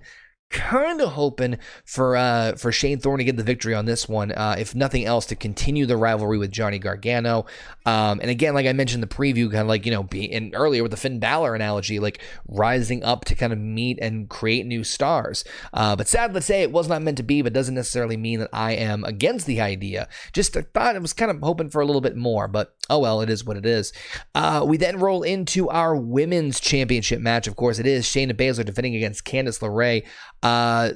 kind 0.51 1.01
of 1.01 1.13
hoping 1.13 1.57
for 1.85 2.15
uh, 2.15 2.55
for 2.55 2.71
Shane 2.71 2.99
Thorne 2.99 3.19
to 3.19 3.23
get 3.23 3.37
the 3.37 3.43
victory 3.43 3.73
on 3.73 3.85
this 3.85 4.07
one, 4.07 4.31
uh, 4.33 4.55
if 4.59 4.75
nothing 4.75 5.05
else, 5.05 5.25
to 5.27 5.35
continue 5.35 5.85
the 5.85 5.97
rivalry 5.97 6.37
with 6.37 6.51
Johnny 6.51 6.77
Gargano. 6.77 7.45
Um, 7.85 8.19
and 8.19 8.29
again, 8.29 8.53
like 8.53 8.65
I 8.67 8.73
mentioned 8.73 9.03
in 9.03 9.09
the 9.09 9.15
preview, 9.15 9.49
kind 9.49 9.61
of 9.61 9.67
like 9.67 9.85
you 9.85 9.91
know, 9.91 10.03
being 10.03 10.53
earlier 10.53 10.83
with 10.83 10.91
the 10.91 10.97
Finn 10.97 11.19
Balor 11.19 11.55
analogy, 11.55 11.99
like 11.99 12.21
rising 12.47 13.03
up 13.03 13.25
to 13.25 13.35
kind 13.35 13.53
of 13.53 13.59
meet 13.59 13.97
and 14.01 14.29
create 14.29 14.65
new 14.65 14.83
stars. 14.83 15.43
Uh, 15.73 15.95
but 15.95 16.07
sad 16.07 16.33
to 16.33 16.41
say, 16.41 16.61
it 16.61 16.71
was 16.71 16.87
not 16.87 17.01
meant 17.01 17.17
to 17.17 17.23
be, 17.23 17.41
but 17.41 17.53
doesn't 17.53 17.75
necessarily 17.75 18.17
mean 18.17 18.39
that 18.39 18.49
I 18.53 18.73
am 18.73 19.03
against 19.05 19.47
the 19.47 19.61
idea. 19.61 20.07
Just 20.33 20.55
I 20.57 20.61
thought 20.61 20.95
it 20.95 21.01
was 21.01 21.13
kind 21.13 21.31
of 21.31 21.39
hoping 21.41 21.69
for 21.69 21.81
a 21.81 21.85
little 21.85 22.01
bit 22.01 22.17
more, 22.17 22.47
but 22.47 22.75
oh 22.89 22.99
well, 22.99 23.21
it 23.21 23.29
is 23.29 23.45
what 23.45 23.57
it 23.57 23.65
is. 23.65 23.93
Uh, 24.35 24.63
we 24.67 24.77
then 24.77 24.99
roll 24.99 25.23
into 25.23 25.69
our 25.69 25.95
women's 25.95 26.59
championship 26.59 27.21
match. 27.21 27.47
Of 27.47 27.55
course, 27.55 27.79
it 27.79 27.87
is 27.87 28.05
Shayna 28.05 28.33
Baszler 28.33 28.65
defending 28.65 28.95
against 28.95 29.25
Candice 29.25 29.59
LeRae. 29.59 30.03
Uh, 30.43 30.91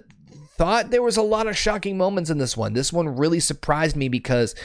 thought 0.57 0.89
there 0.89 1.01
was 1.01 1.17
a 1.17 1.21
lot 1.21 1.47
of 1.47 1.57
shocking 1.57 1.97
moments 1.97 2.29
in 2.29 2.37
this 2.37 2.55
one. 2.55 2.73
This 2.73 2.93
one 2.93 3.09
really 3.09 3.39
surprised 3.39 3.95
me 3.95 4.09
because, 4.09 4.55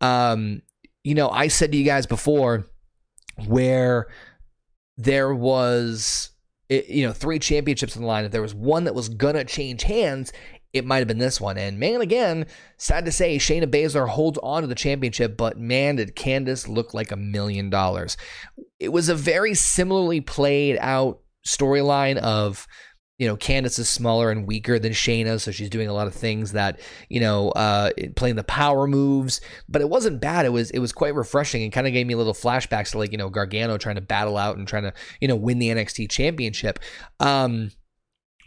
um, 0.00 0.62
you 1.02 1.14
know, 1.14 1.28
I 1.28 1.48
said 1.48 1.72
to 1.72 1.78
you 1.78 1.84
guys 1.84 2.06
before 2.06 2.66
where 3.46 4.06
there 4.96 5.34
was, 5.34 6.30
you 6.68 7.06
know, 7.06 7.12
three 7.12 7.38
championships 7.38 7.96
in 7.96 8.02
the 8.02 8.08
line. 8.08 8.24
If 8.24 8.32
there 8.32 8.42
was 8.42 8.54
one 8.54 8.84
that 8.84 8.94
was 8.94 9.08
gonna 9.08 9.44
change 9.44 9.82
hands, 9.82 10.32
it 10.72 10.84
might 10.84 10.98
have 10.98 11.08
been 11.08 11.18
this 11.18 11.40
one. 11.40 11.58
And 11.58 11.80
man, 11.80 12.00
again, 12.00 12.46
sad 12.76 13.04
to 13.06 13.12
say, 13.12 13.38
Shayna 13.38 13.66
Baszler 13.66 14.08
holds 14.08 14.38
on 14.42 14.62
to 14.62 14.68
the 14.68 14.74
championship, 14.74 15.36
but 15.36 15.58
man, 15.58 15.96
did 15.96 16.14
Candice 16.14 16.68
look 16.68 16.94
like 16.94 17.10
a 17.10 17.16
million 17.16 17.70
dollars. 17.70 18.16
It 18.78 18.90
was 18.90 19.08
a 19.08 19.14
very 19.14 19.54
similarly 19.54 20.20
played 20.20 20.78
out 20.80 21.20
storyline 21.44 22.18
of 22.18 22.68
you 23.20 23.26
know, 23.26 23.36
Candice 23.36 23.78
is 23.78 23.86
smaller 23.86 24.30
and 24.30 24.46
weaker 24.46 24.78
than 24.78 24.92
Shayna, 24.92 25.38
so 25.38 25.50
she's 25.50 25.68
doing 25.68 25.88
a 25.88 25.92
lot 25.92 26.06
of 26.06 26.14
things 26.14 26.52
that, 26.52 26.80
you 27.10 27.20
know, 27.20 27.50
uh, 27.50 27.90
playing 28.16 28.36
the 28.36 28.44
power 28.44 28.86
moves. 28.86 29.42
But 29.68 29.82
it 29.82 29.90
wasn't 29.90 30.22
bad. 30.22 30.46
It 30.46 30.48
was 30.48 30.70
it 30.70 30.78
was 30.78 30.90
quite 30.90 31.14
refreshing 31.14 31.62
and 31.62 31.70
kind 31.70 31.86
of 31.86 31.92
gave 31.92 32.06
me 32.06 32.14
little 32.14 32.32
flashbacks 32.32 32.92
to 32.92 32.98
like, 32.98 33.12
you 33.12 33.18
know, 33.18 33.28
Gargano 33.28 33.76
trying 33.76 33.96
to 33.96 34.00
battle 34.00 34.38
out 34.38 34.56
and 34.56 34.66
trying 34.66 34.84
to, 34.84 34.94
you 35.20 35.28
know, 35.28 35.36
win 35.36 35.58
the 35.58 35.68
NXT 35.68 36.08
championship. 36.10 36.78
Um, 37.20 37.72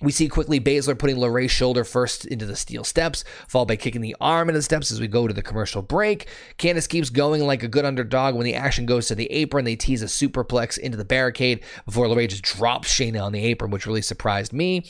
we 0.04 0.12
see 0.12 0.28
quickly 0.28 0.60
Baszler 0.60 0.98
putting 0.98 1.16
LeRae's 1.16 1.52
shoulder 1.52 1.84
first 1.84 2.26
into 2.26 2.46
the 2.46 2.56
steel 2.56 2.84
steps, 2.84 3.24
followed 3.48 3.70
by 3.70 3.76
kicking 3.78 4.02
the 4.02 4.16
arm 4.20 4.50
into 4.50 4.60
the 4.60 4.64
steps 4.64 4.92
as 4.92 5.00
we 5.00 5.08
go 5.08 5.28
to 5.28 5.34
the 5.34 5.42
commercial 5.42 5.82
break. 5.82 6.28
Candice 6.60 6.88
keeps 6.88 7.10
going 7.10 7.42
like 7.42 7.64
a 7.64 7.68
good 7.68 7.86
underdog. 7.86 8.36
When 8.36 8.46
the 8.46 8.56
action 8.56 8.86
goes 8.86 9.08
to 9.08 9.16
the 9.16 9.32
apron, 9.32 9.66
they 9.66 9.76
tease 9.76 10.04
a 10.04 10.08
superplex 10.08 10.78
into 10.78 10.98
the 10.98 11.06
barricade 11.06 11.64
before 11.86 12.08
LeRae 12.08 12.28
just 12.28 12.44
drops 12.44 12.94
Shayna 12.94 13.24
on 13.24 13.32
the 13.32 13.44
apron, 13.46 13.72
which 13.72 13.86
really 13.86 14.02
surprised 14.02 14.54
me. 14.54 14.86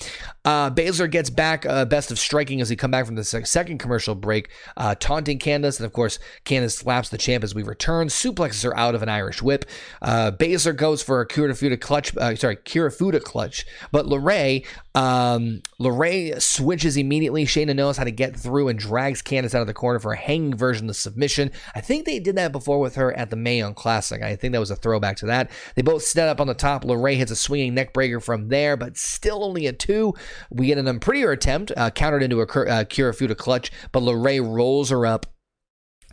Uh, 0.45 0.71
Baszler 0.71 1.09
gets 1.09 1.29
back 1.29 1.65
uh, 1.65 1.85
best 1.85 2.11
of 2.11 2.19
striking 2.19 2.59
as 2.59 2.69
he 2.69 2.75
come 2.75 2.91
back 2.91 3.05
from 3.05 3.15
the 3.15 3.23
second 3.23 3.77
commercial 3.77 4.15
break, 4.15 4.49
uh, 4.77 4.95
taunting 4.95 5.39
Candice. 5.39 5.79
And 5.79 5.85
of 5.85 5.93
course, 5.93 6.19
Candice 6.45 6.77
slaps 6.77 7.09
the 7.09 7.17
champ 7.17 7.43
as 7.43 7.53
we 7.53 7.63
return, 7.63 8.07
suplexes 8.07 8.63
her 8.63 8.75
out 8.75 8.95
of 8.95 9.03
an 9.03 9.09
Irish 9.09 9.41
whip. 9.41 9.65
Uh, 10.01 10.31
Baszler 10.31 10.75
goes 10.75 11.03
for 11.03 11.21
a 11.21 11.27
Kirifuda 11.27 11.79
clutch, 11.79 12.15
uh, 12.17 12.35
sorry, 12.35 12.55
Kirifuda 12.57 13.21
clutch, 13.21 13.65
but 13.91 14.05
LeRae 14.05 14.65
um, 15.03 15.61
LeRae 15.81 16.41
switches 16.41 16.95
immediately. 16.95 17.45
Shayna 17.45 17.75
knows 17.75 17.97
how 17.97 18.05
to 18.05 18.11
get 18.11 18.37
through 18.37 18.69
and 18.69 18.79
drags 18.79 19.21
Candice 19.21 19.53
out 19.53 19.61
of 19.61 19.67
the 19.67 19.73
corner 19.73 19.99
for 19.99 20.13
a 20.13 20.17
hanging 20.17 20.55
version 20.55 20.85
of 20.85 20.87
the 20.87 20.93
submission. 20.93 21.51
I 21.75 21.81
think 21.81 22.05
they 22.05 22.19
did 22.19 22.37
that 22.37 22.53
before 22.53 22.79
with 22.79 22.95
her 22.95 23.11
at 23.17 23.29
the 23.29 23.35
Mae 23.35 23.57
Young 23.57 23.73
Classic. 23.73 24.21
I 24.21 24.37
think 24.37 24.53
that 24.53 24.59
was 24.59 24.71
a 24.71 24.77
throwback 24.77 25.17
to 25.17 25.25
that. 25.25 25.51
They 25.75 25.81
both 25.81 26.03
set 26.03 26.29
up 26.29 26.39
on 26.39 26.47
the 26.47 26.53
top. 26.53 26.85
LeRae 26.85 27.17
hits 27.17 27.31
a 27.31 27.35
swinging 27.35 27.75
neckbreaker 27.75 28.23
from 28.23 28.47
there, 28.47 28.77
but 28.77 28.97
still 28.97 29.43
only 29.43 29.67
a 29.67 29.73
two. 29.73 30.13
We 30.49 30.67
get 30.67 30.77
an 30.77 30.87
unprettier 30.87 31.33
attempt, 31.33 31.73
uh, 31.75 31.89
countered 31.89 32.23
into 32.23 32.39
a 32.39 32.43
uh, 32.43 32.85
Kirifuda 32.85 33.35
clutch, 33.35 33.71
but 33.91 34.03
LeRae 34.03 34.41
rolls 34.41 34.89
her 34.89 35.05
up 35.05 35.32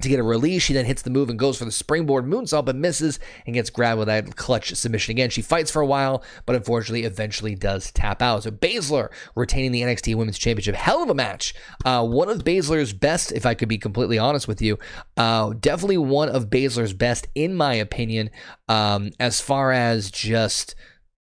to 0.03 0.09
get 0.09 0.21
a 0.21 0.23
release. 0.23 0.63
She 0.63 0.73
then 0.73 0.85
hits 0.85 1.03
the 1.03 1.11
move 1.11 1.31
and 1.31 1.39
goes 1.39 1.59
for 1.59 1.65
the 1.65 1.73
springboard 1.73 2.25
moonsault, 2.25 2.65
but 2.65 2.77
misses 2.77 3.19
and 3.47 3.55
gets 3.55 3.71
grabbed 3.71 3.99
with 3.99 4.09
that 4.09 4.37
clutch 4.37 4.75
submission 4.75 5.13
again. 5.13 5.31
She 5.31 5.43
fights 5.43 5.71
for 5.71 5.83
a 5.83 5.87
while, 5.87 6.23
but 6.47 6.57
unfortunately, 6.57 7.05
eventually 7.05 7.55
does 7.55 7.91
tap 7.93 8.23
out. 8.23 8.43
So 8.45 8.51
Baszler 8.51 9.09
retaining 9.35 9.73
the 9.73 9.83
NXT 9.83 10.15
Women's 10.15 10.39
Championship. 10.39 10.75
Hell 10.75 11.03
of 11.03 11.11
a 11.11 11.15
match. 11.15 11.55
Uh, 11.85 12.07
one 12.07 12.29
of 12.29 12.45
Baszler's 12.45 12.93
best, 12.93 13.33
if 13.33 13.47
I 13.47 13.55
could 13.55 13.69
be 13.69 13.79
completely 13.79 14.19
honest 14.19 14.49
with 14.49 14.63
you. 14.63 14.79
Uh, 15.17 15.55
definitely 15.59 15.99
one 15.99 16.29
of 16.29 16.51
Baszler's 16.51 16.93
best, 16.93 17.27
in 17.35 17.55
my 17.55 17.75
opinion, 17.75 18.31
um, 18.69 19.11
as 19.19 19.41
far 19.41 19.73
as 19.73 20.11
just 20.11 20.75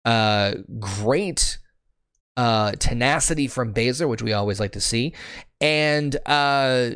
uh, 0.04 0.54
great. 0.78 1.58
Uh, 2.37 2.70
tenacity 2.78 3.49
from 3.49 3.75
Baszler, 3.75 4.08
which 4.08 4.23
we 4.23 4.32
always 4.32 4.61
like 4.61 4.70
to 4.70 4.80
see, 4.80 5.12
and 5.61 6.16
uh, 6.25 6.90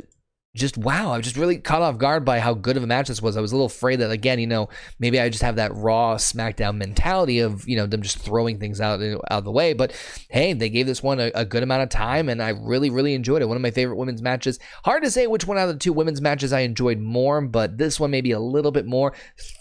just 0.54 0.76
wow, 0.76 1.12
I 1.12 1.16
was 1.16 1.25
just 1.25 1.38
really 1.38 1.56
caught 1.56 1.80
off 1.80 1.97
guard 1.97 2.26
by 2.26 2.38
how 2.38 2.52
good 2.52 2.76
of 2.76 2.82
a 2.82 2.87
match 2.87 3.09
this 3.09 3.23
was. 3.23 3.38
I 3.38 3.40
was 3.40 3.52
a 3.52 3.54
little 3.54 3.66
afraid 3.66 3.97
that 3.97 4.11
again, 4.11 4.38
you 4.38 4.47
know, 4.47 4.68
maybe 4.99 5.18
I 5.18 5.30
just 5.30 5.42
have 5.42 5.56
that 5.56 5.75
raw 5.75 6.16
SmackDown 6.16 6.76
mentality 6.76 7.38
of 7.38 7.66
you 7.66 7.75
know 7.75 7.87
them 7.87 8.02
just 8.02 8.18
throwing 8.18 8.59
things 8.59 8.78
out 8.78 9.00
out 9.00 9.23
of 9.30 9.44
the 9.44 9.50
way. 9.50 9.73
But 9.73 9.92
hey, 10.28 10.52
they 10.52 10.68
gave 10.68 10.87
this 10.87 11.02
one 11.02 11.21
a, 11.21 11.30
a, 11.35 11.47
good 11.47 11.62
amount 11.62 11.85
of 11.85 11.88
time, 11.88 12.28
and 12.28 12.42
I 12.42 12.50
really 12.50 12.90
really 12.90 13.14
enjoyed 13.14 13.40
it. 13.40 13.47
One 13.47 13.56
of 13.56 13.62
my 13.62 13.71
favorite 13.71 13.97
women's 13.97 14.21
matches. 14.21 14.59
Hard 14.85 15.02
to 15.04 15.11
say 15.11 15.26
which 15.26 15.47
one 15.47 15.56
out 15.56 15.71
of 15.71 15.75
the 15.75 15.78
two 15.78 15.94
women's 15.94 16.21
matches 16.21 16.52
I 16.52 16.61
enjoyed 16.61 16.99
more, 16.99 17.40
but 17.40 17.78
this 17.78 17.99
one 17.99 18.11
maybe 18.11 18.32
a 18.32 18.40
little 18.40 18.73
bit 18.73 18.85
more. 18.85 19.14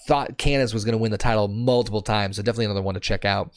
thought 0.07 0.37
Candice 0.37 0.73
was 0.73 0.83
going 0.83 0.93
to 0.93 0.97
win 0.97 1.11
the 1.11 1.17
title 1.17 1.47
multiple 1.47 2.01
times. 2.01 2.35
So 2.35 2.43
definitely 2.43 2.65
another 2.65 2.81
one 2.81 2.95
to 2.95 2.99
check 2.99 3.23
out. 3.23 3.53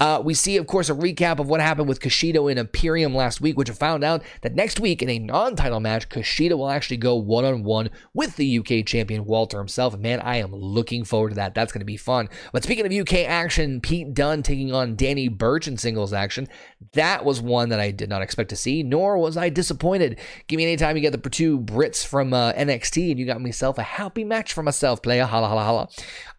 Uh, 0.00 0.20
we 0.24 0.34
see, 0.34 0.56
of 0.56 0.66
course, 0.66 0.90
a 0.90 0.94
recap 0.94 1.38
of 1.38 1.48
what 1.48 1.60
happened 1.60 1.88
with 1.88 2.00
Kushida 2.00 2.50
in 2.50 2.58
Imperium 2.58 3.14
last 3.14 3.40
week, 3.40 3.56
which 3.56 3.70
I 3.70 3.74
found 3.74 4.02
out 4.02 4.22
that 4.42 4.54
next 4.54 4.80
week 4.80 5.02
in 5.02 5.08
a 5.08 5.18
non-title 5.18 5.80
match, 5.80 6.08
Kushida 6.08 6.56
will 6.58 6.68
actually 6.68 6.96
go 6.96 7.14
one-on-one 7.14 7.90
with 8.12 8.36
the 8.36 8.58
UK 8.58 8.84
champion 8.84 9.24
Walter 9.24 9.58
himself. 9.58 9.96
Man, 9.96 10.20
I 10.20 10.36
am 10.36 10.52
looking 10.52 11.04
forward 11.04 11.30
to 11.30 11.34
that. 11.36 11.54
That's 11.54 11.72
going 11.72 11.80
to 11.80 11.86
be 11.86 11.96
fun. 11.96 12.28
But 12.52 12.64
speaking 12.64 12.86
of 12.86 12.92
UK 12.92 13.26
action, 13.28 13.80
Pete 13.80 14.14
Dunne 14.14 14.42
taking 14.42 14.72
on 14.72 14.96
Danny 14.96 15.28
Burch 15.28 15.68
in 15.68 15.76
singles 15.76 16.12
action. 16.12 16.48
That 16.94 17.24
was 17.24 17.40
one 17.40 17.68
that 17.68 17.80
I 17.80 17.90
did 17.90 18.08
not 18.08 18.22
expect 18.22 18.50
to 18.50 18.56
see, 18.56 18.82
nor 18.82 19.16
was 19.18 19.36
I 19.36 19.48
disappointed. 19.48 20.18
Give 20.48 20.56
me 20.56 20.64
any 20.64 20.76
time 20.76 20.96
you 20.96 21.02
get 21.02 21.12
the 21.12 21.30
two 21.30 21.60
Brits 21.60 22.04
from 22.04 22.32
uh, 22.32 22.52
NXT, 22.52 23.10
and 23.10 23.18
you 23.18 23.26
got 23.26 23.40
myself 23.40 23.78
a 23.78 23.82
happy 23.82 24.24
match 24.24 24.52
for 24.52 24.62
myself, 24.62 25.02
player. 25.02 25.24
Holla, 25.24 25.48
holla, 25.48 25.64
holla. 25.64 25.88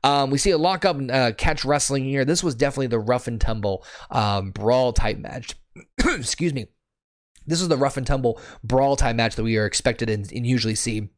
Um, 0.03 0.29
we 0.29 0.37
see 0.37 0.51
a 0.51 0.57
lockup 0.57 0.97
uh, 1.09 1.31
catch 1.35 1.65
wrestling 1.65 2.03
here. 2.03 2.25
This 2.25 2.43
was 2.43 2.53
definitely 2.53 2.87
the 2.87 2.99
rough 2.99 3.27
and 3.27 3.41
tumble 3.45 3.85
um, 4.11 4.51
brawl 4.51 4.93
type 4.93 5.17
match. 5.17 5.55
Excuse 5.99 6.53
me. 6.53 6.67
This 7.47 7.61
is 7.61 7.67
the 7.67 7.77
rough 7.77 7.97
and 7.97 8.07
tumble 8.07 8.41
brawl 8.63 8.95
type 8.95 9.15
match 9.15 9.35
that 9.35 9.43
we 9.43 9.57
are 9.57 9.65
expected 9.65 10.09
and, 10.09 10.31
and 10.31 10.45
usually 10.47 10.75
see 10.75 11.09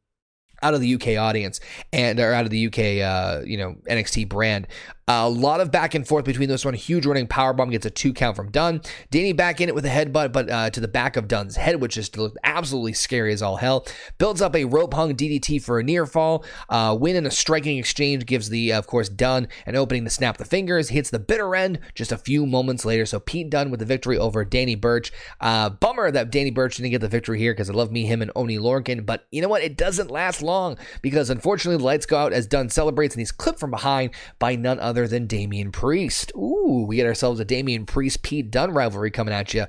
out 0.62 0.74
of 0.74 0.82
the 0.82 0.96
UK 0.96 1.20
audience 1.20 1.60
and 1.94 2.20
or 2.20 2.34
out 2.34 2.46
of 2.46 2.52
the 2.52 2.68
UK 2.68 2.80
uh, 3.08 3.42
you 3.46 3.58
know 3.58 3.76
NXT 3.90 4.28
brand. 4.30 4.68
A 5.10 5.30
lot 5.30 5.62
of 5.62 5.72
back 5.72 5.96
and 5.96 6.06
forth 6.06 6.26
between 6.26 6.50
this 6.50 6.66
one. 6.66 6.74
Huge 6.74 7.06
running 7.06 7.28
power 7.28 7.54
bomb 7.54 7.70
gets 7.70 7.86
a 7.86 7.90
two 7.90 8.12
count 8.12 8.36
from 8.36 8.52
Dunne. 8.52 8.82
Danny 9.10 9.32
back 9.32 9.62
in 9.62 9.70
it 9.70 9.76
with 9.76 9.86
a 9.86 9.90
headbutt, 9.90 10.34
but 10.34 10.50
uh, 10.50 10.70
to 10.70 10.82
the 10.82 10.88
back 10.90 11.16
of 11.16 11.30
Dunne's 11.30 11.56
head, 11.56 11.80
which 11.80 11.94
just 11.94 12.18
looked 12.18 12.38
absolutely 12.44 12.92
scary 12.92 13.32
as 13.32 13.42
all 13.42 13.56
hell. 13.56 13.88
Builds 14.18 14.42
up 14.42 14.54
a 14.54 14.66
rope 14.66 14.94
hung 14.94 15.16
DDT 15.16 15.64
for 15.64 15.80
a 15.80 15.84
near 15.84 16.06
fall. 16.06 16.44
Uh, 16.68 16.98
win 17.00 17.16
in 17.16 17.26
a 17.26 17.32
striking 17.32 17.78
exchange 17.78 18.26
gives 18.26 18.50
the, 18.50 18.74
of 18.74 18.86
course, 18.86 19.08
Dunne 19.08 19.48
an 19.66 19.78
opening 19.78 20.04
to 20.04 20.10
snap 20.10 20.36
the 20.36 20.44
fingers. 20.44 20.90
Hits 20.90 21.10
the 21.10 21.20
bitter 21.20 21.56
end 21.56 21.80
just 21.96 22.12
a 22.12 22.18
few 22.18 22.46
moments 22.46 22.84
later. 22.84 23.06
So 23.06 23.22
Pete 23.22 23.50
Dunne 23.50 23.72
with 23.72 23.80
the 23.80 23.86
victory 23.86 24.18
over 24.18 24.44
Danny 24.44 24.76
Burch. 24.76 25.14
Uh, 25.40 25.70
bummer 25.70 26.12
that 26.12 26.32
Danny 26.32 26.52
Burch 26.52 26.76
didn't 26.76 26.92
get 26.92 27.00
the 27.00 27.08
victory 27.08 27.40
here 27.40 27.54
because 27.54 27.70
I 27.70 27.74
love 27.74 27.94
me, 27.94 28.06
him, 28.06 28.22
and 28.22 28.32
Oni 28.36 28.58
Lorcan. 28.58 29.06
But 29.06 29.26
you 29.32 29.42
know 29.42 29.48
what? 29.48 29.64
It 29.64 29.78
doesn't 29.78 30.12
last 30.12 30.42
long 30.42 30.78
because 31.02 31.30
unfortunately 31.30 31.78
the 31.78 31.86
lights 31.86 32.06
go 32.06 32.18
out 32.18 32.34
as 32.34 32.46
Dunne 32.46 32.68
celebrates 32.68 33.16
and 33.16 33.22
he's 33.22 33.32
clipped 33.32 33.62
from 33.62 33.72
behind 33.72 34.12
by 34.38 34.58
none 34.58 34.82
other 34.82 34.97
other 34.98 35.08
than 35.08 35.28
Damian 35.28 35.72
Priest. 35.72 36.32
Ooh, 36.36 36.86
we 36.88 36.96
get 36.96 37.06
ourselves 37.06 37.40
a 37.40 37.46
Damian 37.46 37.86
Priest 37.86 38.24
Pete 38.24 38.50
Dunne 38.50 38.72
rivalry 38.72 39.12
coming 39.12 39.34
at 39.34 39.54
you. 39.54 39.66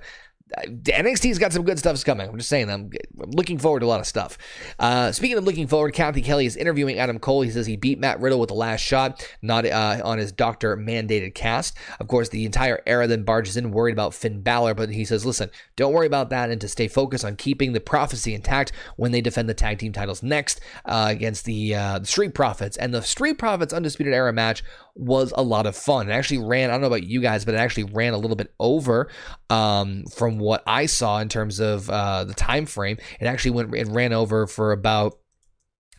NXT's 0.56 1.38
got 1.38 1.52
some 1.52 1.64
good 1.64 1.78
stuff 1.78 2.02
coming. 2.04 2.28
I'm 2.28 2.36
just 2.36 2.48
saying, 2.48 2.70
I'm, 2.70 2.90
I'm 3.20 3.30
looking 3.30 3.58
forward 3.58 3.80
to 3.80 3.86
a 3.86 3.88
lot 3.88 4.00
of 4.00 4.06
stuff. 4.06 4.38
Uh, 4.78 5.12
speaking 5.12 5.36
of 5.36 5.44
looking 5.44 5.66
forward, 5.66 5.92
Cathy 5.92 6.22
Kelley 6.22 6.46
is 6.46 6.56
interviewing 6.56 6.98
Adam 6.98 7.18
Cole. 7.18 7.42
He 7.42 7.50
says 7.50 7.66
he 7.66 7.76
beat 7.76 7.98
Matt 7.98 8.20
Riddle 8.20 8.40
with 8.40 8.48
the 8.48 8.54
last 8.54 8.80
shot, 8.80 9.26
not 9.42 9.66
uh, 9.66 10.00
on 10.04 10.18
his 10.18 10.32
doctor 10.32 10.76
mandated 10.76 11.34
cast. 11.34 11.76
Of 12.00 12.08
course, 12.08 12.28
the 12.28 12.44
entire 12.44 12.82
era 12.86 13.06
then 13.06 13.24
barges 13.24 13.56
in, 13.56 13.70
worried 13.70 13.92
about 13.92 14.14
Finn 14.14 14.40
Balor, 14.40 14.74
but 14.74 14.90
he 14.90 15.04
says, 15.04 15.26
listen, 15.26 15.50
don't 15.76 15.92
worry 15.92 16.06
about 16.06 16.30
that, 16.30 16.50
and 16.50 16.60
to 16.60 16.68
stay 16.68 16.88
focused 16.88 17.24
on 17.24 17.36
keeping 17.36 17.72
the 17.72 17.80
prophecy 17.80 18.34
intact 18.34 18.72
when 18.96 19.12
they 19.12 19.20
defend 19.20 19.48
the 19.48 19.54
tag 19.54 19.78
team 19.78 19.92
titles 19.92 20.22
next 20.22 20.60
uh, 20.84 21.06
against 21.10 21.44
the, 21.44 21.74
uh, 21.74 22.02
Street 22.04 22.34
Profits. 22.34 22.76
And 22.76 22.92
the 22.92 23.02
Street 23.02 23.38
Profits 23.38 23.72
Undisputed 23.72 24.14
Era 24.14 24.32
match 24.32 24.62
was 24.94 25.32
a 25.36 25.42
lot 25.42 25.66
of 25.66 25.76
fun. 25.76 26.08
It 26.08 26.12
actually 26.12 26.38
ran, 26.38 26.70
I 26.70 26.72
don't 26.72 26.80
know 26.80 26.88
about 26.88 27.04
you 27.04 27.20
guys, 27.20 27.44
but 27.44 27.54
it 27.54 27.58
actually 27.58 27.84
ran 27.84 28.12
a 28.12 28.18
little 28.18 28.36
bit 28.36 28.52
over 28.58 29.08
um, 29.50 30.04
from 30.06 30.37
what 30.38 30.62
I 30.66 30.86
saw 30.86 31.20
in 31.20 31.28
terms 31.28 31.60
of 31.60 31.88
uh, 31.90 32.24
the 32.24 32.34
time 32.34 32.66
frame. 32.66 32.98
It 33.20 33.26
actually 33.26 33.52
went, 33.52 33.74
it 33.74 33.88
ran 33.88 34.12
over 34.12 34.46
for 34.46 34.72
about 34.72 35.18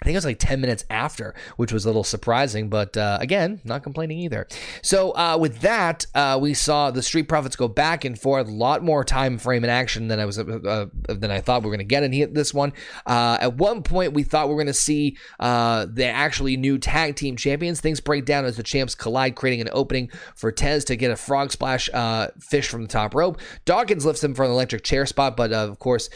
I 0.01 0.05
think 0.05 0.13
it 0.13 0.17
was 0.17 0.25
like 0.25 0.39
10 0.39 0.61
minutes 0.61 0.85
after, 0.89 1.35
which 1.57 1.73
was 1.73 1.83
a 1.83 1.89
little 1.89 2.05
surprising, 2.05 2.69
but 2.69 2.95
uh, 2.95 3.17
again, 3.19 3.59
not 3.65 3.83
complaining 3.83 4.19
either. 4.19 4.47
So 4.81 5.11
uh, 5.11 5.37
with 5.37 5.59
that, 5.59 6.05
uh, 6.15 6.39
we 6.41 6.53
saw 6.53 6.89
the 6.89 7.01
Street 7.01 7.27
Profits 7.27 7.57
go 7.57 7.67
back 7.67 8.05
and 8.05 8.19
forth, 8.19 8.47
a 8.47 8.51
lot 8.51 8.81
more 8.81 9.03
time 9.03 9.37
frame 9.37 9.63
and 9.65 9.71
action 9.71 10.07
than 10.07 10.19
I 10.19 10.25
was 10.25 10.39
uh, 10.39 10.43
uh, 10.43 10.85
than 11.09 11.31
I 11.31 11.41
thought 11.41 11.63
we 11.63 11.69
were 11.69 11.75
going 11.75 11.85
to 11.85 11.89
get 11.89 12.03
in 12.03 12.33
this 12.33 12.53
one. 12.53 12.71
Uh, 13.05 13.37
at 13.41 13.55
one 13.55 13.83
point, 13.83 14.13
we 14.13 14.23
thought 14.23 14.47
we 14.47 14.53
were 14.53 14.63
going 14.63 14.67
to 14.67 14.73
see 14.73 15.17
the 15.39 16.05
actually 16.05 16.55
new 16.55 16.77
tag 16.77 17.17
team 17.17 17.35
champions. 17.35 17.81
Things 17.81 17.99
break 17.99 18.25
down 18.25 18.45
as 18.45 18.55
the 18.55 18.63
champs 18.63 18.95
collide, 18.95 19.35
creating 19.35 19.61
an 19.61 19.69
opening 19.73 20.09
for 20.35 20.51
Tez 20.51 20.85
to 20.85 20.95
get 20.95 21.11
a 21.11 21.17
frog 21.17 21.51
splash 21.51 21.89
fish 22.39 22.69
from 22.69 22.83
the 22.83 22.87
top 22.87 23.13
rope. 23.13 23.41
Dawkins 23.65 24.05
lifts 24.05 24.23
him 24.23 24.33
for 24.33 24.45
an 24.45 24.51
electric 24.51 24.83
chair 24.83 25.05
spot, 25.05 25.35
but 25.35 25.51
of 25.51 25.77
course, 25.79 26.09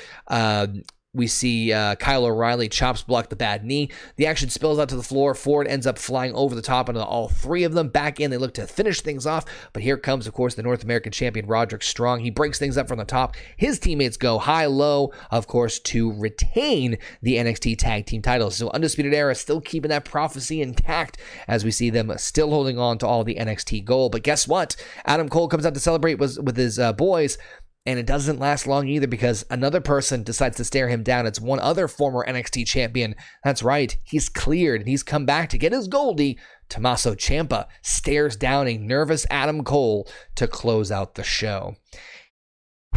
we 1.16 1.28
see 1.28 1.72
uh, 1.72 1.94
Kyle 1.96 2.26
O'Reilly 2.26 2.68
chops 2.68 3.04
block 3.04 3.30
the 3.30 3.36
bad 3.36 3.64
knee. 3.64 3.92
The 4.16 4.26
action 4.26 4.50
spills 4.50 4.80
out 4.80 4.90
to 4.90 4.96
the 4.96 5.04
floor. 5.04 5.36
Ford 5.36 5.68
ends 5.68 5.86
up 5.86 6.00
flying 6.00 6.34
over 6.34 6.56
the 6.56 6.62
top 6.62 6.90
onto 6.90 7.02
all 7.02 7.28
three 7.28 7.64
of 7.64 7.74
them. 7.74 7.90
Back 7.90 8.20
in, 8.20 8.32
they 8.32 8.38
look 8.38 8.56
to 8.56 8.66
finish 8.66 9.02
things 9.02 9.28
off. 9.28 9.46
But 9.74 9.84
here 9.84 9.98
comes, 9.98 10.26
of 10.26 10.34
course, 10.34 10.56
the 10.56 10.64
North 10.64 10.84
American 10.84 11.12
champion 11.12 11.46
Roderick 11.46 11.84
Strong. 11.84 12.22
He 12.22 12.32
breaks 12.32 12.58
things 12.58 12.80
up 12.80 12.88
from 12.88 12.98
the 12.98 13.06
top. 13.06 13.36
His 13.58 13.78
teammates 13.78 14.18
go 14.18 14.40
high 14.40 14.66
low, 14.66 15.14
of 15.30 15.46
course, 15.46 15.78
to 15.80 16.12
retain 16.14 16.98
the 17.22 17.36
NXT 17.36 17.78
tag 17.78 18.08
team 18.08 18.24
titles. 18.24 18.56
So 18.56 18.72
Undisputed 18.72 19.14
Era 19.14 19.36
still 19.36 19.62
keeping 19.62 19.90
that 19.90 20.06
prophecy 20.06 20.64
intact 20.64 21.20
as 21.48 21.64
we 21.64 21.70
see 21.70 21.92
them 21.92 22.12
still 22.18 22.50
holding 22.50 22.80
on 22.80 22.98
to 22.98 23.08
all 23.08 23.24
the 23.24 23.36
NXT 23.36 23.86
gold. 23.86 24.14
But 24.14 24.24
guess 24.24 24.48
what? 24.48 24.76
Adam 25.06 25.30
Cole 25.30 25.48
comes 25.48 25.66
out 25.66 25.76
to 25.76 25.80
celebrate 25.80 26.16
with, 26.16 26.40
with 26.40 26.58
his 26.58 26.80
uh, 26.80 26.92
boys. 26.94 27.38
And 27.86 28.00
it 28.00 28.06
doesn't 28.06 28.40
last 28.40 28.66
long 28.66 28.88
either 28.88 29.08
because 29.08 29.46
another 29.50 29.82
person 29.82 30.24
decides 30.24 30.56
to 30.58 30.64
stare 30.64 30.88
him 30.88 31.04
down. 31.04 31.26
It's 31.26 31.42
one 31.42 31.60
other 31.60 31.90
former 31.90 32.26
NXT 32.26 32.66
champion. 32.66 33.14
That's 33.44 33.62
right, 33.62 33.98
he's 34.04 34.30
cleared 34.30 34.82
and 34.82 34.90
he's 34.90 35.04
come 35.04 35.26
back 35.26 35.50
to 35.50 35.58
get 35.58 35.74
his 35.74 35.90
Goldie. 35.90 36.40
Tommaso 36.70 37.14
Ciampa 37.14 37.68
stares 37.82 38.38
down 38.38 38.68
a 38.68 38.78
nervous 38.78 39.26
Adam 39.30 39.64
Cole 39.64 40.08
to 40.36 40.48
close 40.48 40.92
out 40.92 41.16
the 41.16 41.24
show. 41.24 41.76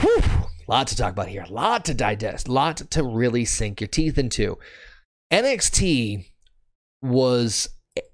Whew, 0.01 0.22
lot 0.68 0.87
to 0.88 0.96
talk 0.96 1.12
about 1.12 1.29
here, 1.29 1.46
lot 1.51 1.85
to 1.87 1.94
digest, 1.94 2.49
lot 2.49 2.77
to 2.77 3.03
really 3.03 3.44
sink 3.44 3.81
your 3.81 3.88
teeth 3.88 4.18
into. 4.18 4.57
NXT 5.33 6.27
was 7.03 7.68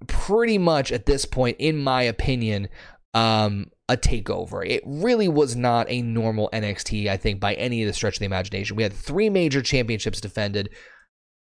pretty 0.07 0.59
much 0.59 0.93
at 0.93 1.07
this 1.07 1.25
point, 1.25 1.57
in 1.59 1.77
my 1.79 2.03
opinion, 2.03 2.69
um, 3.15 3.67
a 3.89 3.97
takeover. 3.97 4.67
It 4.67 4.83
really 4.87 5.29
was 5.29 5.57
not 5.57 5.91
a 5.91 6.03
normal 6.03 6.49
NXT, 6.53 7.09
I 7.09 7.17
think, 7.17 7.41
by 7.41 7.55
any 7.55 7.83
of 7.83 7.87
the 7.87 7.93
stretch 7.93 8.17
of 8.17 8.21
the 8.21 8.27
imagination. 8.27 8.77
We 8.77 8.83
had 8.83 8.93
three 8.93 9.29
major 9.29 9.63
championships 9.63 10.21
defended. 10.21 10.71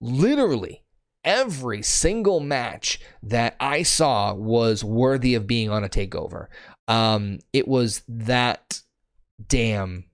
Literally, 0.00 0.83
every 1.24 1.83
single 1.83 2.40
match 2.40 3.00
that 3.22 3.57
I 3.61 3.83
saw 3.83 4.35
was 4.35 4.83
worthy 4.83 5.35
of 5.35 5.46
being 5.46 5.70
on 5.70 5.85
a 5.85 5.88
takeover. 5.88 6.46
Um, 6.88 7.38
it 7.52 7.68
was 7.68 8.02
that 8.09 8.81
damn 9.46 10.05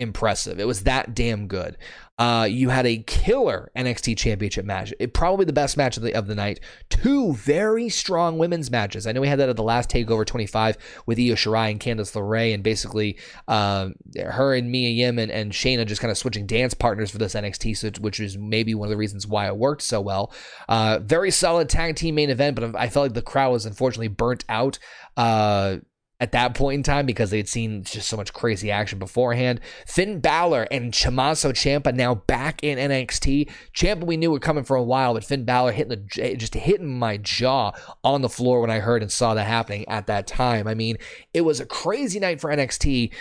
impressive. 0.00 0.58
It 0.58 0.66
was 0.66 0.82
that 0.84 1.14
damn 1.14 1.46
good. 1.46 1.76
Uh, 2.20 2.44
you 2.44 2.68
had 2.68 2.84
a 2.84 2.98
killer 2.98 3.70
NXT 3.74 4.18
Championship 4.18 4.66
match. 4.66 4.92
It 4.98 5.14
probably 5.14 5.46
the 5.46 5.54
best 5.54 5.78
match 5.78 5.96
of 5.96 6.02
the 6.02 6.12
of 6.14 6.26
the 6.26 6.34
night. 6.34 6.60
Two 6.90 7.32
very 7.32 7.88
strong 7.88 8.36
women's 8.36 8.70
matches. 8.70 9.06
I 9.06 9.12
know 9.12 9.22
we 9.22 9.28
had 9.28 9.38
that 9.38 9.48
at 9.48 9.56
the 9.56 9.62
last 9.62 9.88
Takeover 9.88 10.26
25 10.26 10.76
with 11.06 11.18
Io 11.18 11.34
Shirai 11.34 11.70
and 11.70 11.80
Candice 11.80 12.12
LeRae, 12.12 12.52
and 12.52 12.62
basically 12.62 13.18
uh, 13.48 13.88
her 14.18 14.54
and 14.54 14.70
Mia 14.70 14.90
Yim 14.90 15.18
and, 15.18 15.30
and 15.30 15.52
Shayna 15.52 15.86
just 15.86 16.02
kind 16.02 16.10
of 16.10 16.18
switching 16.18 16.46
dance 16.46 16.74
partners 16.74 17.10
for 17.10 17.16
this 17.16 17.34
NXT, 17.34 18.00
which 18.00 18.20
is 18.20 18.36
maybe 18.36 18.74
one 18.74 18.86
of 18.86 18.90
the 18.90 18.98
reasons 18.98 19.26
why 19.26 19.46
it 19.46 19.56
worked 19.56 19.80
so 19.80 20.02
well. 20.02 20.30
Uh, 20.68 20.98
very 21.02 21.30
solid 21.30 21.70
tag 21.70 21.96
team 21.96 22.16
main 22.16 22.28
event, 22.28 22.54
but 22.54 22.76
I 22.76 22.90
felt 22.90 23.04
like 23.04 23.14
the 23.14 23.22
crowd 23.22 23.52
was 23.52 23.64
unfortunately 23.64 24.08
burnt 24.08 24.44
out. 24.46 24.78
Uh, 25.16 25.78
at 26.20 26.32
that 26.32 26.54
point 26.54 26.74
in 26.74 26.82
time 26.82 27.06
because 27.06 27.30
they 27.30 27.38
had 27.38 27.48
seen 27.48 27.82
just 27.82 28.08
so 28.08 28.16
much 28.16 28.32
crazy 28.32 28.70
action 28.70 28.98
beforehand. 28.98 29.60
Finn 29.86 30.20
Balor 30.20 30.68
and 30.70 30.92
Tommaso 30.92 31.52
Ciampa 31.52 31.94
now 31.94 32.14
back 32.14 32.62
in 32.62 32.78
NXT. 32.78 33.50
Ciampa 33.74 34.04
we 34.04 34.18
knew 34.18 34.30
were 34.30 34.38
coming 34.38 34.64
for 34.64 34.76
a 34.76 34.82
while, 34.82 35.14
but 35.14 35.24
Finn 35.24 35.44
Balor 35.44 35.72
hitting 35.72 35.88
the 35.88 36.36
just 36.36 36.54
hitting 36.54 36.98
my 36.98 37.16
jaw 37.16 37.72
on 38.04 38.20
the 38.20 38.28
floor 38.28 38.60
when 38.60 38.70
I 38.70 38.80
heard 38.80 39.02
and 39.02 39.10
saw 39.10 39.34
that 39.34 39.46
happening 39.46 39.88
at 39.88 40.06
that 40.06 40.26
time. 40.26 40.68
I 40.68 40.74
mean, 40.74 40.98
it 41.32 41.40
was 41.40 41.58
a 41.58 41.66
crazy 41.66 42.20
night 42.20 42.40
for 42.40 42.50
NXT. 42.50 43.12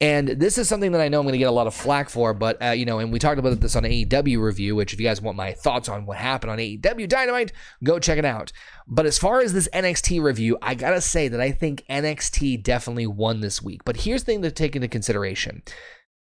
And 0.00 0.28
this 0.28 0.58
is 0.58 0.68
something 0.68 0.92
that 0.92 1.00
I 1.00 1.08
know 1.08 1.20
I'm 1.20 1.24
going 1.24 1.32
to 1.32 1.38
get 1.38 1.48
a 1.48 1.52
lot 1.52 1.66
of 1.66 1.74
flack 1.74 2.10
for, 2.10 2.34
but 2.34 2.62
uh, 2.62 2.70
you 2.72 2.84
know, 2.84 2.98
and 2.98 3.10
we 3.10 3.18
talked 3.18 3.38
about 3.38 3.58
this 3.60 3.76
on 3.76 3.84
AEW 3.84 4.42
review, 4.42 4.76
which 4.76 4.92
if 4.92 5.00
you 5.00 5.06
guys 5.06 5.22
want 5.22 5.38
my 5.38 5.52
thoughts 5.52 5.88
on 5.88 6.04
what 6.04 6.18
happened 6.18 6.50
on 6.50 6.58
AEW 6.58 7.08
Dynamite, 7.08 7.52
go 7.82 7.98
check 7.98 8.18
it 8.18 8.24
out. 8.26 8.52
But 8.86 9.06
as 9.06 9.18
far 9.18 9.40
as 9.40 9.54
this 9.54 9.68
NXT 9.72 10.22
review, 10.22 10.58
I 10.60 10.74
gotta 10.74 11.00
say 11.00 11.28
that 11.28 11.40
I 11.40 11.50
think 11.50 11.82
NXT 11.88 12.62
definitely 12.62 13.06
won 13.06 13.40
this 13.40 13.62
week. 13.62 13.84
But 13.86 13.96
here's 13.96 14.24
the 14.24 14.32
thing 14.32 14.42
to 14.42 14.50
take 14.50 14.76
into 14.76 14.88
consideration. 14.88 15.62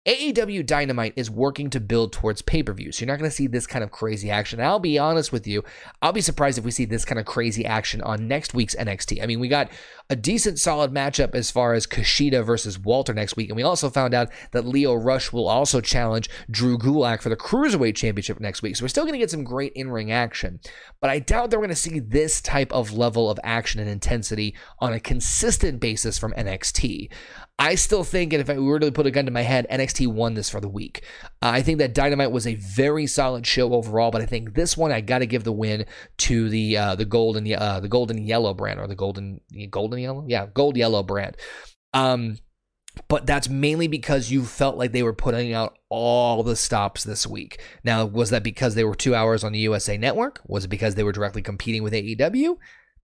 AEW 0.06 0.64
Dynamite 0.64 1.14
is 1.16 1.32
working 1.32 1.72
to 1.72 1.80
build 1.80 2.14
towards 2.14 2.44
pay 2.44 2.62
per 2.62 2.74
view. 2.74 2.92
So 2.92 3.02
you're 3.02 3.12
not 3.12 3.18
going 3.18 3.30
to 3.30 3.36
see 3.36 3.48
this 3.48 3.66
kind 3.66 3.84
of 3.84 3.90
crazy 3.90 4.30
action. 4.30 4.60
And 4.60 4.68
I'll 4.68 4.78
be 4.78 5.00
honest 5.00 5.32
with 5.32 5.48
you, 5.48 5.64
I'll 6.02 6.14
be 6.14 6.22
surprised 6.22 6.60
if 6.60 6.64
we 6.64 6.70
see 6.70 6.86
this 6.86 7.06
kind 7.06 7.20
of 7.20 7.26
crazy 7.26 7.66
action 7.66 8.02
on 8.02 8.28
next 8.28 8.54
week's 8.54 8.76
NXT. 8.76 9.24
I 9.24 9.26
mean, 9.26 9.40
we 9.40 9.48
got 9.48 9.72
a 10.10 10.16
decent 10.16 10.60
solid 10.60 10.92
matchup 10.92 11.34
as 11.34 11.50
far 11.50 11.74
as 11.74 11.88
Kushida 11.88 12.46
versus 12.46 12.78
Walter 12.78 13.14
next 13.14 13.36
week. 13.36 13.50
And 13.50 13.56
we 13.56 13.64
also 13.64 13.90
found 13.90 14.14
out 14.14 14.30
that 14.52 14.66
Lio 14.66 14.94
Rush 14.94 15.32
will 15.32 15.48
also 15.48 15.82
challenge 15.82 16.30
Drew 16.50 16.78
Gulak 16.78 17.22
for 17.22 17.30
the 17.30 17.36
Cruiserweight 17.36 17.96
Championship 17.96 18.40
next 18.40 18.62
week. 18.62 18.76
So 18.76 18.84
we're 18.84 18.90
still 18.90 19.04
going 19.04 19.14
to 19.14 19.20
get 19.20 19.32
some 19.32 19.44
great 19.44 19.74
in 19.74 19.90
ring 19.90 20.12
action. 20.12 20.60
But 21.02 21.10
I 21.10 21.20
doubt 21.20 21.50
that 21.50 21.58
we're 21.58 21.66
going 21.66 21.70
to 21.70 21.76
see 21.76 22.00
this 22.00 22.40
type 22.42 22.72
of 22.72 22.94
level 22.94 23.30
of 23.30 23.40
action 23.44 23.80
and 23.80 23.90
intensity 23.90 24.56
on 24.80 24.94
a 24.94 25.00
consistent 25.00 25.80
basis 25.80 26.20
from 26.20 26.34
NXT. 26.34 27.10
I 27.58 27.76
still 27.76 28.04
think, 28.04 28.34
and 28.34 28.42
if 28.42 28.50
I 28.50 28.60
were 28.60 28.80
to 28.80 28.92
put 28.92 29.06
a 29.06 29.12
gun 29.12 29.26
to 29.26 29.32
my 29.32 29.42
head, 29.42 29.66
NXT 29.72 30.08
won 30.08 30.34
this 30.34 30.50
for 30.50 30.60
the 30.60 30.68
week. 30.68 31.06
Uh, 31.42 31.52
I 31.52 31.62
think 31.62 31.80
that 31.80 31.94
Dynamite 31.94 32.32
was 32.32 32.46
a 32.46 32.56
very 32.56 33.08
solid 33.08 33.48
show 33.48 33.74
overall, 33.74 34.12
but 34.12 34.22
I 34.22 34.26
think 34.26 34.56
this 34.56 34.76
one 34.76 34.92
I 34.92 35.00
got 35.00 35.20
to 35.20 35.26
give 35.26 35.46
the 35.46 35.54
win 35.54 35.86
to 36.18 36.50
the 36.50 36.78
uh, 36.78 36.96
the 36.96 37.06
golden 37.06 37.52
uh, 37.54 37.80
the 37.80 37.88
golden 37.88 38.18
yellow 38.18 38.54
brand 38.54 38.80
or 38.80 38.88
the 38.88 38.96
golden 38.96 39.40
golden 39.70 39.95
yellow, 39.98 40.26
yeah, 40.28 40.48
gold 40.54 40.78
yellow 40.78 41.04
brand. 41.04 41.38
Um, 41.94 42.38
but 43.08 43.26
that's 43.26 43.50
mainly 43.50 43.88
because 43.88 44.32
you 44.32 44.44
felt 44.46 44.78
like 44.78 44.92
they 44.92 45.04
were 45.04 45.14
putting 45.14 45.54
out 45.54 45.78
all 45.90 46.44
the 46.44 46.56
stops 46.56 47.04
this 47.04 47.28
week. 47.28 47.62
Now, 47.84 48.06
was 48.06 48.30
that 48.30 48.44
because 48.44 48.76
they 48.76 48.84
were 48.84 48.96
two 48.96 49.14
hours 49.14 49.44
on 49.44 49.52
the 49.52 49.60
USA 49.60 49.98
Network? 49.98 50.42
Was 50.48 50.66
it 50.66 50.70
because 50.70 50.96
they 50.96 51.04
were 51.04 51.12
directly 51.12 51.42
competing 51.42 51.84
with 51.84 51.94
AEW? 51.94 52.58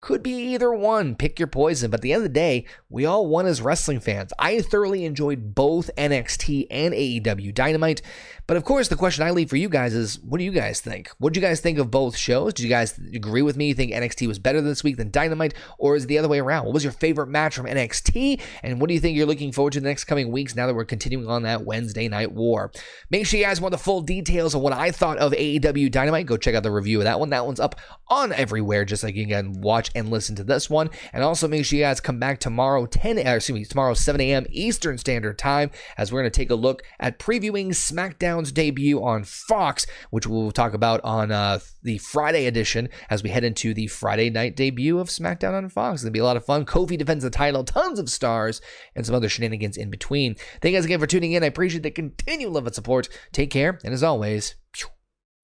Could 0.00 0.22
be 0.22 0.30
either 0.30 0.72
one. 0.72 1.16
Pick 1.16 1.40
your 1.40 1.48
poison. 1.48 1.90
But 1.90 1.98
at 1.98 2.02
the 2.02 2.12
end 2.12 2.20
of 2.20 2.22
the 2.22 2.28
day, 2.28 2.66
we 2.88 3.04
all 3.04 3.26
won 3.26 3.46
as 3.46 3.60
wrestling 3.60 3.98
fans. 3.98 4.32
I 4.38 4.60
thoroughly 4.60 5.04
enjoyed 5.04 5.56
both 5.56 5.90
NXT 5.96 6.68
and 6.70 6.94
AEW 6.94 7.52
Dynamite. 7.52 8.00
But 8.46 8.56
of 8.56 8.64
course, 8.64 8.88
the 8.88 8.96
question 8.96 9.24
I 9.24 9.32
leave 9.32 9.50
for 9.50 9.56
you 9.56 9.68
guys 9.68 9.94
is 9.94 10.20
what 10.20 10.38
do 10.38 10.44
you 10.44 10.52
guys 10.52 10.80
think? 10.80 11.10
What 11.18 11.32
do 11.32 11.40
you 11.40 11.46
guys 11.46 11.60
think 11.60 11.78
of 11.78 11.90
both 11.90 12.16
shows? 12.16 12.54
Did 12.54 12.62
you 12.62 12.68
guys 12.68 12.96
agree 13.12 13.42
with 13.42 13.56
me? 13.56 13.68
You 13.68 13.74
think 13.74 13.92
NXT 13.92 14.28
was 14.28 14.38
better 14.38 14.60
this 14.60 14.84
week 14.84 14.96
than 14.96 15.10
Dynamite? 15.10 15.52
Or 15.78 15.96
is 15.96 16.04
it 16.04 16.06
the 16.06 16.18
other 16.18 16.28
way 16.28 16.38
around? 16.38 16.64
What 16.64 16.74
was 16.74 16.84
your 16.84 16.92
favorite 16.92 17.26
match 17.26 17.56
from 17.56 17.66
NXT? 17.66 18.40
And 18.62 18.80
what 18.80 18.88
do 18.88 18.94
you 18.94 19.00
think 19.00 19.16
you're 19.16 19.26
looking 19.26 19.52
forward 19.52 19.72
to 19.72 19.80
the 19.80 19.88
next 19.88 20.04
coming 20.04 20.30
weeks 20.30 20.54
now 20.54 20.68
that 20.68 20.74
we're 20.74 20.84
continuing 20.84 21.28
on 21.28 21.42
that 21.42 21.66
Wednesday 21.66 22.08
night 22.08 22.32
war? 22.32 22.70
Make 23.10 23.26
sure 23.26 23.38
you 23.38 23.44
guys 23.44 23.60
want 23.60 23.72
the 23.72 23.78
full 23.78 24.00
details 24.00 24.54
of 24.54 24.60
what 24.60 24.72
I 24.72 24.92
thought 24.92 25.18
of 25.18 25.32
AEW 25.32 25.90
Dynamite. 25.90 26.26
Go 26.26 26.36
check 26.36 26.54
out 26.54 26.62
the 26.62 26.70
review 26.70 26.98
of 26.98 27.04
that 27.04 27.18
one. 27.18 27.30
That 27.30 27.44
one's 27.44 27.60
up 27.60 27.74
on 28.06 28.32
everywhere, 28.32 28.84
just 28.84 29.02
like 29.02 29.16
you 29.16 29.26
can 29.26 29.60
watch 29.60 29.87
and 29.94 30.10
listen 30.10 30.36
to 30.36 30.44
this 30.44 30.68
one. 30.68 30.90
And 31.12 31.22
also 31.24 31.48
make 31.48 31.64
sure 31.64 31.78
you 31.78 31.84
guys 31.84 32.00
come 32.00 32.18
back 32.18 32.40
tomorrow, 32.40 32.86
10 32.86 33.18
uh, 33.18 33.34
excuse 33.34 33.58
me, 33.58 33.64
tomorrow 33.64 33.94
7 33.94 34.20
a.m. 34.20 34.46
Eastern 34.50 34.98
Standard 34.98 35.38
Time, 35.38 35.70
as 35.96 36.12
we're 36.12 36.22
going 36.22 36.30
to 36.30 36.36
take 36.36 36.50
a 36.50 36.54
look 36.54 36.82
at 37.00 37.18
previewing 37.18 37.68
SmackDown's 37.68 38.52
debut 38.52 39.02
on 39.02 39.24
Fox, 39.24 39.86
which 40.10 40.26
we'll 40.26 40.52
talk 40.52 40.74
about 40.74 41.00
on 41.04 41.30
uh, 41.30 41.58
the 41.82 41.98
Friday 41.98 42.46
edition 42.46 42.88
as 43.10 43.22
we 43.22 43.30
head 43.30 43.44
into 43.44 43.74
the 43.74 43.86
Friday 43.86 44.30
night 44.30 44.56
debut 44.56 44.98
of 44.98 45.08
SmackDown 45.08 45.54
on 45.54 45.68
Fox. 45.68 45.94
It's 45.94 46.04
going 46.04 46.12
to 46.12 46.16
be 46.16 46.20
a 46.20 46.24
lot 46.24 46.36
of 46.36 46.44
fun. 46.44 46.64
Kofi 46.64 46.98
defends 46.98 47.24
the 47.24 47.30
title, 47.30 47.64
tons 47.64 47.98
of 47.98 48.10
stars, 48.10 48.60
and 48.94 49.04
some 49.06 49.14
other 49.14 49.28
shenanigans 49.28 49.76
in 49.76 49.90
between. 49.90 50.34
Thank 50.60 50.72
you 50.72 50.78
guys 50.78 50.84
again 50.84 51.00
for 51.00 51.06
tuning 51.06 51.32
in. 51.32 51.42
I 51.42 51.46
appreciate 51.46 51.82
the 51.82 51.90
continued 51.90 52.50
love 52.50 52.66
and 52.66 52.74
support. 52.74 53.08
Take 53.32 53.50
care, 53.50 53.78
and 53.84 53.94
as 53.94 54.02
always, 54.02 54.54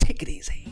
take 0.00 0.22
it 0.22 0.28
easy. 0.28 0.68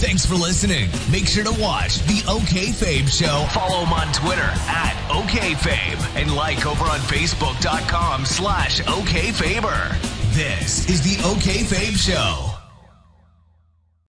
Thanks 0.00 0.24
for 0.24 0.34
listening. 0.34 0.88
Make 1.12 1.26
sure 1.26 1.44
to 1.44 1.60
watch 1.60 1.98
the 2.06 2.24
OK 2.26 2.68
Fabe 2.68 3.06
Show. 3.06 3.46
Follow 3.52 3.84
him 3.84 3.92
on 3.92 4.10
Twitter 4.14 4.48
at 4.66 4.94
OKFabe 5.10 6.16
and 6.16 6.34
like 6.34 6.64
over 6.64 6.84
on 6.84 7.00
Facebook.com 7.00 8.24
slash 8.24 8.80
OKFaber. 8.80 10.00
This 10.34 10.88
is 10.88 11.02
the 11.02 11.22
OK 11.28 11.64
Fabe 11.64 11.98
Show. 11.98 12.49